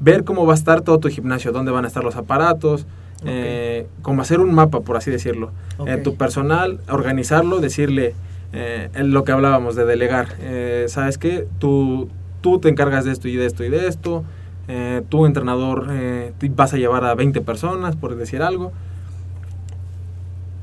ver 0.00 0.24
cómo 0.24 0.46
va 0.46 0.52
a 0.52 0.56
estar 0.56 0.82
todo 0.82 0.98
tu 0.98 1.08
gimnasio, 1.08 1.52
dónde 1.52 1.70
van 1.70 1.84
a 1.84 1.88
estar 1.88 2.04
los 2.04 2.16
aparatos, 2.16 2.86
eh, 3.24 3.86
como 4.02 4.22
hacer 4.22 4.40
un 4.40 4.54
mapa, 4.54 4.80
por 4.80 4.96
así 4.96 5.10
decirlo. 5.10 5.50
Eh, 5.86 5.96
tu 5.98 6.16
personal, 6.16 6.80
organizarlo, 6.88 7.60
decirle 7.60 8.14
eh, 8.52 8.90
lo 8.96 9.24
que 9.24 9.32
hablábamos 9.32 9.74
de 9.76 9.84
delegar. 9.84 10.28
¿Sabes 10.88 11.18
qué? 11.18 11.46
Tú, 11.58 12.08
tú 12.40 12.58
te 12.58 12.68
encargas 12.68 13.04
de 13.04 13.12
esto 13.12 13.28
y 13.28 13.36
de 13.36 13.46
esto 13.46 13.64
y 13.64 13.68
de 13.68 13.88
esto. 13.88 14.24
Tu 15.08 15.26
entrenador 15.26 15.86
vas 16.50 16.74
a 16.74 16.76
llevar 16.76 17.04
a 17.04 17.14
20 17.14 17.40
personas, 17.40 17.96
por 17.96 18.16
decir 18.16 18.42
algo. 18.42 18.72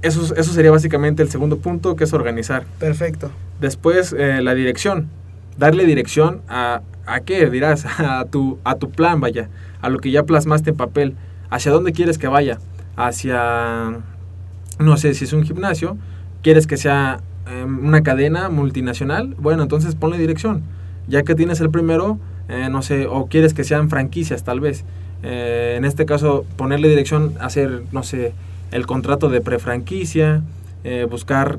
Eso, 0.02 0.36
eso 0.36 0.54
sería 0.54 0.70
básicamente 0.70 1.24
el 1.24 1.30
segundo 1.30 1.58
punto, 1.58 1.96
que 1.96 2.04
es 2.04 2.14
organizar. 2.14 2.66
Perfecto. 2.78 3.32
Después, 3.60 4.14
eh, 4.18 4.40
la 4.42 4.54
dirección. 4.54 5.10
Darle 5.58 5.86
dirección 5.86 6.42
a, 6.48 6.82
a 7.06 7.20
qué, 7.22 7.50
dirás, 7.50 7.86
a 8.00 8.26
tu, 8.26 8.60
a 8.64 8.76
tu 8.76 8.92
plan, 8.92 9.20
vaya, 9.20 9.50
a 9.82 9.90
lo 9.90 10.00
que 10.00 10.12
ya 10.12 10.24
plasmaste 10.24 10.72
en 10.72 10.78
papel. 10.78 11.16
¿Hacia 11.50 11.72
dónde 11.72 11.92
quieres 11.92 12.18
que 12.18 12.28
vaya? 12.28 12.60
Hacia, 12.96 14.00
no 14.80 14.98
sé, 14.98 15.14
si 15.14 15.26
es 15.26 15.34
un 15.34 15.44
gimnasio, 15.44 15.98
quieres 16.42 16.68
que 16.68 16.78
sea 16.78 17.20
eh, 17.48 17.64
una 17.64 18.04
cadena 18.04 18.50
multinacional, 18.50 19.36
bueno, 19.38 19.64
entonces 19.64 19.96
ponle 19.96 20.18
dirección. 20.18 20.64
Ya 21.08 21.24
que 21.24 21.36
tienes 21.36 21.60
el 21.62 21.70
primero, 21.70 22.20
eh, 22.50 22.68
no 22.70 22.82
sé, 22.82 23.08
o 23.08 23.28
quieres 23.28 23.54
que 23.54 23.64
sean 23.64 23.90
franquicias 23.90 24.44
tal 24.44 24.60
vez. 24.60 24.84
Eh, 25.24 25.76
en 25.78 25.86
este 25.86 26.06
caso, 26.06 26.46
ponerle 26.58 26.90
dirección, 26.90 27.34
hacer, 27.40 27.84
no 27.92 28.04
sé, 28.04 28.34
el 28.72 28.86
contrato 28.86 29.30
de 29.30 29.42
prefranquicia, 29.42 30.42
eh, 30.84 31.08
buscar 31.10 31.58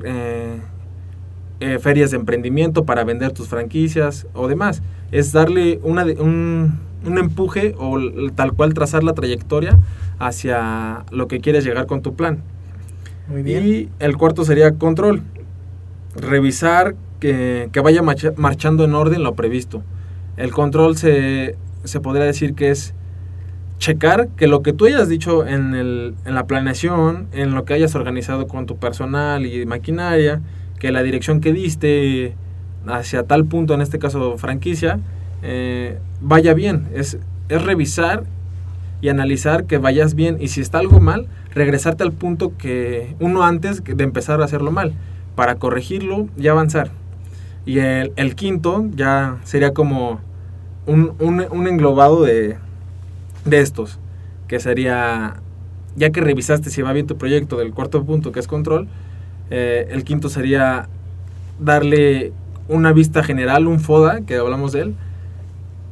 eh, 1.59 1.79
ferias 1.79 2.11
de 2.11 2.17
emprendimiento 2.17 2.85
para 2.85 3.03
vender 3.03 3.31
tus 3.31 3.47
franquicias 3.47 4.27
o 4.33 4.47
demás. 4.47 4.81
Es 5.11 5.31
darle 5.31 5.79
una, 5.83 6.03
un, 6.05 6.79
un 7.05 7.17
empuje 7.17 7.75
o 7.77 7.99
tal 8.35 8.53
cual 8.53 8.73
trazar 8.73 9.03
la 9.03 9.13
trayectoria 9.13 9.77
hacia 10.19 11.05
lo 11.11 11.27
que 11.27 11.39
quieres 11.39 11.63
llegar 11.63 11.85
con 11.85 12.01
tu 12.01 12.15
plan. 12.15 12.43
Muy 13.29 13.43
bien. 13.43 13.67
Y 13.67 13.89
el 13.99 14.17
cuarto 14.17 14.45
sería 14.45 14.73
control. 14.75 15.21
Revisar 16.15 16.95
que, 17.19 17.69
que 17.71 17.79
vaya 17.79 18.01
marcha- 18.01 18.33
marchando 18.37 18.83
en 18.85 18.95
orden 18.95 19.23
lo 19.23 19.35
previsto. 19.35 19.83
El 20.37 20.51
control 20.51 20.97
se, 20.97 21.55
se 21.83 21.99
podría 21.99 22.25
decir 22.25 22.53
que 22.53 22.69
es 22.71 22.93
checar 23.79 24.29
que 24.29 24.47
lo 24.47 24.63
que 24.63 24.73
tú 24.73 24.85
hayas 24.85 25.07
dicho 25.07 25.45
en, 25.45 25.75
el, 25.75 26.15
en 26.25 26.33
la 26.33 26.47
planeación, 26.47 27.27
en 27.31 27.53
lo 27.53 27.65
que 27.65 27.75
hayas 27.75 27.93
organizado 27.95 28.47
con 28.47 28.65
tu 28.65 28.77
personal 28.77 29.45
y 29.45 29.65
maquinaria, 29.67 30.41
que 30.79 30.91
la 30.91 31.03
dirección 31.03 31.41
que 31.41 31.53
diste 31.53 32.35
hacia 32.87 33.23
tal 33.23 33.45
punto, 33.45 33.73
en 33.73 33.81
este 33.81 33.99
caso 33.99 34.37
franquicia, 34.37 34.99
eh, 35.43 35.97
vaya 36.21 36.53
bien. 36.53 36.87
Es, 36.93 37.17
es 37.49 37.61
revisar 37.63 38.23
y 39.01 39.09
analizar 39.09 39.65
que 39.65 39.77
vayas 39.77 40.15
bien 40.15 40.37
y 40.39 40.47
si 40.49 40.61
está 40.61 40.79
algo 40.79 40.99
mal, 40.99 41.27
regresarte 41.53 42.03
al 42.03 42.11
punto 42.13 42.53
que 42.57 43.15
uno 43.19 43.43
antes 43.43 43.83
de 43.83 44.03
empezar 44.03 44.41
a 44.41 44.45
hacerlo 44.45 44.71
mal, 44.71 44.93
para 45.35 45.55
corregirlo 45.55 46.27
y 46.37 46.47
avanzar. 46.47 46.89
Y 47.65 47.79
el, 47.79 48.35
quinto 48.35 48.85
ya 48.95 49.37
sería 49.43 49.73
como 49.73 50.19
un, 50.85 51.13
un- 51.19 51.45
un 51.51 51.67
englobado 51.67 52.23
de, 52.23 52.57
de 53.45 53.59
estos, 53.59 53.99
que 54.47 54.59
sería, 54.59 55.35
ya 55.95 56.09
que 56.11 56.21
revisaste 56.21 56.69
si 56.69 56.81
va 56.81 56.93
bien 56.93 57.07
tu 57.07 57.17
proyecto 57.17 57.57
del 57.57 57.73
cuarto 57.73 58.03
punto 58.05 58.31
que 58.31 58.39
es 58.39 58.47
control, 58.47 58.87
eh, 59.49 59.87
el 59.91 60.03
quinto 60.03 60.29
sería 60.29 60.87
darle 61.59 62.33
una 62.67 62.91
vista 62.91 63.23
general, 63.23 63.67
un 63.67 63.79
FODA, 63.79 64.21
que 64.21 64.35
hablamos 64.35 64.73
de 64.73 64.81
él, 64.81 64.95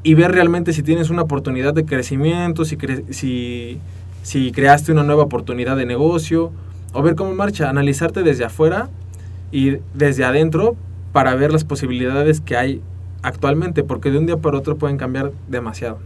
y 0.03 0.13
ver 0.13 0.31
realmente 0.31 0.73
si 0.73 0.83
tienes 0.83 1.09
una 1.09 1.23
oportunidad 1.23 1.73
de 1.73 1.85
crecimiento, 1.85 2.65
si, 2.65 2.77
cre- 2.77 3.05
si, 3.11 3.79
si 4.23 4.51
creaste 4.51 4.91
una 4.91 5.03
nueva 5.03 5.23
oportunidad 5.23 5.77
de 5.77 5.85
negocio, 5.85 6.51
o 6.93 7.01
ver 7.01 7.15
cómo 7.15 7.33
marcha, 7.33 7.69
analizarte 7.69 8.23
desde 8.23 8.45
afuera 8.45 8.89
y 9.51 9.77
desde 9.93 10.23
adentro 10.23 10.75
para 11.11 11.33
ver 11.35 11.51
las 11.51 11.63
posibilidades 11.63 12.41
que 12.41 12.55
hay 12.55 12.81
actualmente, 13.21 13.83
porque 13.83 14.11
de 14.11 14.17
un 14.19 14.25
día 14.25 14.37
para 14.37 14.57
otro 14.57 14.75
pueden 14.77 14.97
cambiar 14.97 15.31
demasiado. 15.47 15.97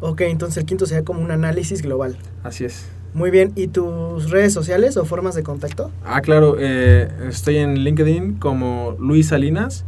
Ok, 0.00 0.20
entonces 0.20 0.58
el 0.58 0.64
quinto 0.64 0.86
sería 0.86 1.04
como 1.04 1.20
un 1.22 1.30
análisis 1.32 1.82
global. 1.82 2.16
Así 2.44 2.64
es. 2.64 2.86
Muy 3.14 3.30
bien. 3.30 3.52
¿Y 3.56 3.68
tus 3.68 4.30
redes 4.30 4.52
sociales 4.52 4.96
o 4.96 5.04
formas 5.04 5.34
de 5.34 5.42
contacto? 5.42 5.90
Ah, 6.04 6.20
claro, 6.20 6.56
eh, 6.58 7.08
estoy 7.28 7.56
en 7.56 7.80
LinkedIn 7.80 8.34
como 8.34 8.96
Luis 8.98 9.28
Salinas 9.28 9.84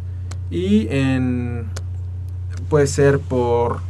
y 0.50 0.88
en 0.90 1.66
puede 2.68 2.86
ser 2.86 3.18
por 3.18 3.80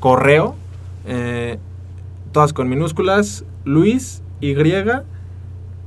correo, 0.00 0.54
eh, 1.06 1.58
todas 2.32 2.52
con 2.52 2.68
minúsculas, 2.68 3.44
Luis 3.64 4.22
Y 4.40 4.54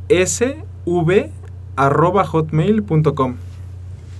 S 0.09 0.63
V 0.85 1.31
arroba 1.75 2.23
hotmail.com. 2.25 3.35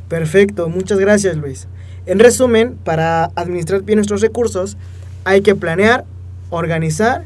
Perfecto, 0.09 0.69
muchas 0.69 0.99
gracias 0.99 1.37
Luis. 1.37 1.67
En 2.05 2.19
resumen, 2.19 2.77
para 2.83 3.31
administrar 3.35 3.81
bien 3.81 3.97
nuestros 3.97 4.21
recursos 4.21 4.77
hay 5.25 5.41
que 5.41 5.55
planear, 5.55 6.05
organizar 6.49 7.25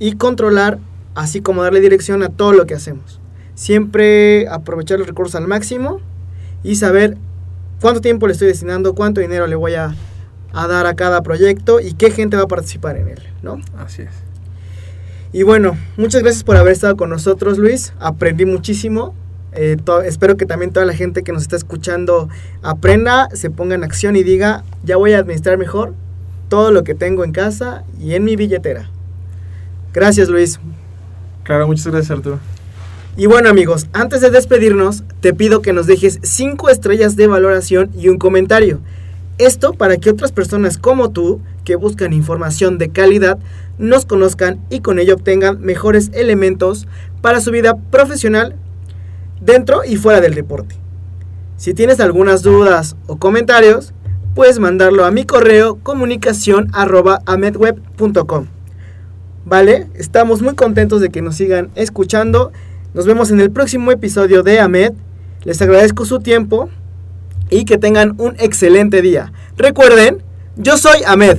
y 0.00 0.14
controlar, 0.14 0.80
así 1.14 1.40
como 1.40 1.62
darle 1.62 1.80
dirección 1.80 2.24
a 2.24 2.30
todo 2.30 2.52
lo 2.52 2.66
que 2.66 2.74
hacemos. 2.74 3.20
Siempre 3.54 4.48
aprovechar 4.48 4.98
los 4.98 5.06
recursos 5.06 5.36
al 5.36 5.46
máximo 5.46 6.00
y 6.64 6.74
saber 6.74 7.16
cuánto 7.80 8.00
tiempo 8.00 8.26
le 8.26 8.32
estoy 8.32 8.48
destinando, 8.48 8.94
cuánto 8.94 9.20
dinero 9.20 9.46
le 9.46 9.54
voy 9.54 9.74
a, 9.74 9.94
a 10.52 10.66
dar 10.66 10.86
a 10.86 10.94
cada 10.94 11.22
proyecto 11.22 11.78
y 11.78 11.92
qué 11.92 12.10
gente 12.10 12.36
va 12.36 12.44
a 12.44 12.48
participar 12.48 12.96
en 12.96 13.08
él, 13.08 13.22
¿no? 13.42 13.60
Así 13.76 14.02
es. 14.02 14.10
Y 15.32 15.44
bueno, 15.44 15.78
muchas 15.96 16.22
gracias 16.22 16.42
por 16.42 16.56
haber 16.56 16.72
estado 16.72 16.96
con 16.96 17.10
nosotros, 17.10 17.58
Luis. 17.58 17.92
Aprendí 18.00 18.46
muchísimo. 18.46 19.14
Eh, 19.52 19.76
espero 20.04 20.36
que 20.36 20.46
también 20.46 20.72
toda 20.72 20.86
la 20.86 20.94
gente 20.94 21.22
que 21.22 21.32
nos 21.32 21.42
está 21.42 21.56
escuchando 21.56 22.28
aprenda, 22.62 23.28
se 23.34 23.50
ponga 23.50 23.74
en 23.74 23.84
acción 23.84 24.16
y 24.16 24.22
diga, 24.22 24.64
ya 24.82 24.96
voy 24.96 25.12
a 25.12 25.18
administrar 25.18 25.58
mejor 25.58 25.94
todo 26.48 26.72
lo 26.72 26.84
que 26.84 26.94
tengo 26.94 27.22
en 27.22 27.32
casa 27.32 27.84
y 28.00 28.14
en 28.14 28.24
mi 28.24 28.34
billetera. 28.34 28.90
Gracias, 29.92 30.28
Luis. 30.28 30.60
Claro, 31.42 31.66
muchas 31.66 31.86
gracias 31.86 32.10
Arturo. 32.10 32.38
Y 33.16 33.26
bueno 33.26 33.48
amigos, 33.48 33.88
antes 33.92 34.20
de 34.20 34.30
despedirnos, 34.30 35.02
te 35.20 35.34
pido 35.34 35.62
que 35.62 35.72
nos 35.72 35.86
dejes 35.86 36.20
5 36.22 36.70
estrellas 36.70 37.16
de 37.16 37.26
valoración 37.26 37.90
y 37.96 38.08
un 38.08 38.18
comentario. 38.18 38.80
Esto 39.38 39.72
para 39.72 39.96
que 39.96 40.10
otras 40.10 40.32
personas 40.32 40.78
como 40.78 41.10
tú, 41.10 41.40
que 41.64 41.74
buscan 41.74 42.12
información 42.12 42.78
de 42.78 42.90
calidad, 42.90 43.38
nos 43.78 44.04
conozcan 44.04 44.60
y 44.70 44.80
con 44.80 44.98
ello 44.98 45.14
obtengan 45.14 45.60
mejores 45.60 46.10
elementos 46.12 46.86
para 47.20 47.40
su 47.40 47.50
vida 47.50 47.76
profesional 47.90 48.54
dentro 49.40 49.82
y 49.84 49.96
fuera 49.96 50.20
del 50.20 50.34
deporte. 50.34 50.76
Si 51.56 51.74
tienes 51.74 52.00
algunas 52.00 52.42
dudas 52.42 52.96
o 53.06 53.16
comentarios, 53.16 53.92
puedes 54.34 54.58
mandarlo 54.58 55.04
a 55.04 55.10
mi 55.10 55.24
correo 55.24 55.78
comunicación 55.82 56.68
arroba 56.72 57.20
amedweb.com. 57.26 58.46
Vale, 59.44 59.88
estamos 59.94 60.42
muy 60.42 60.54
contentos 60.54 61.00
de 61.00 61.08
que 61.08 61.22
nos 61.22 61.36
sigan 61.36 61.70
escuchando. 61.74 62.52
Nos 62.92 63.06
vemos 63.06 63.30
en 63.30 63.40
el 63.40 63.50
próximo 63.50 63.90
episodio 63.90 64.42
de 64.42 64.60
Ahmed. 64.60 64.92
Les 65.44 65.62
agradezco 65.62 66.04
su 66.04 66.20
tiempo 66.20 66.68
y 67.48 67.64
que 67.64 67.78
tengan 67.78 68.14
un 68.18 68.36
excelente 68.38 69.00
día. 69.00 69.32
Recuerden, 69.56 70.22
yo 70.56 70.76
soy 70.76 71.02
Ahmed. 71.06 71.38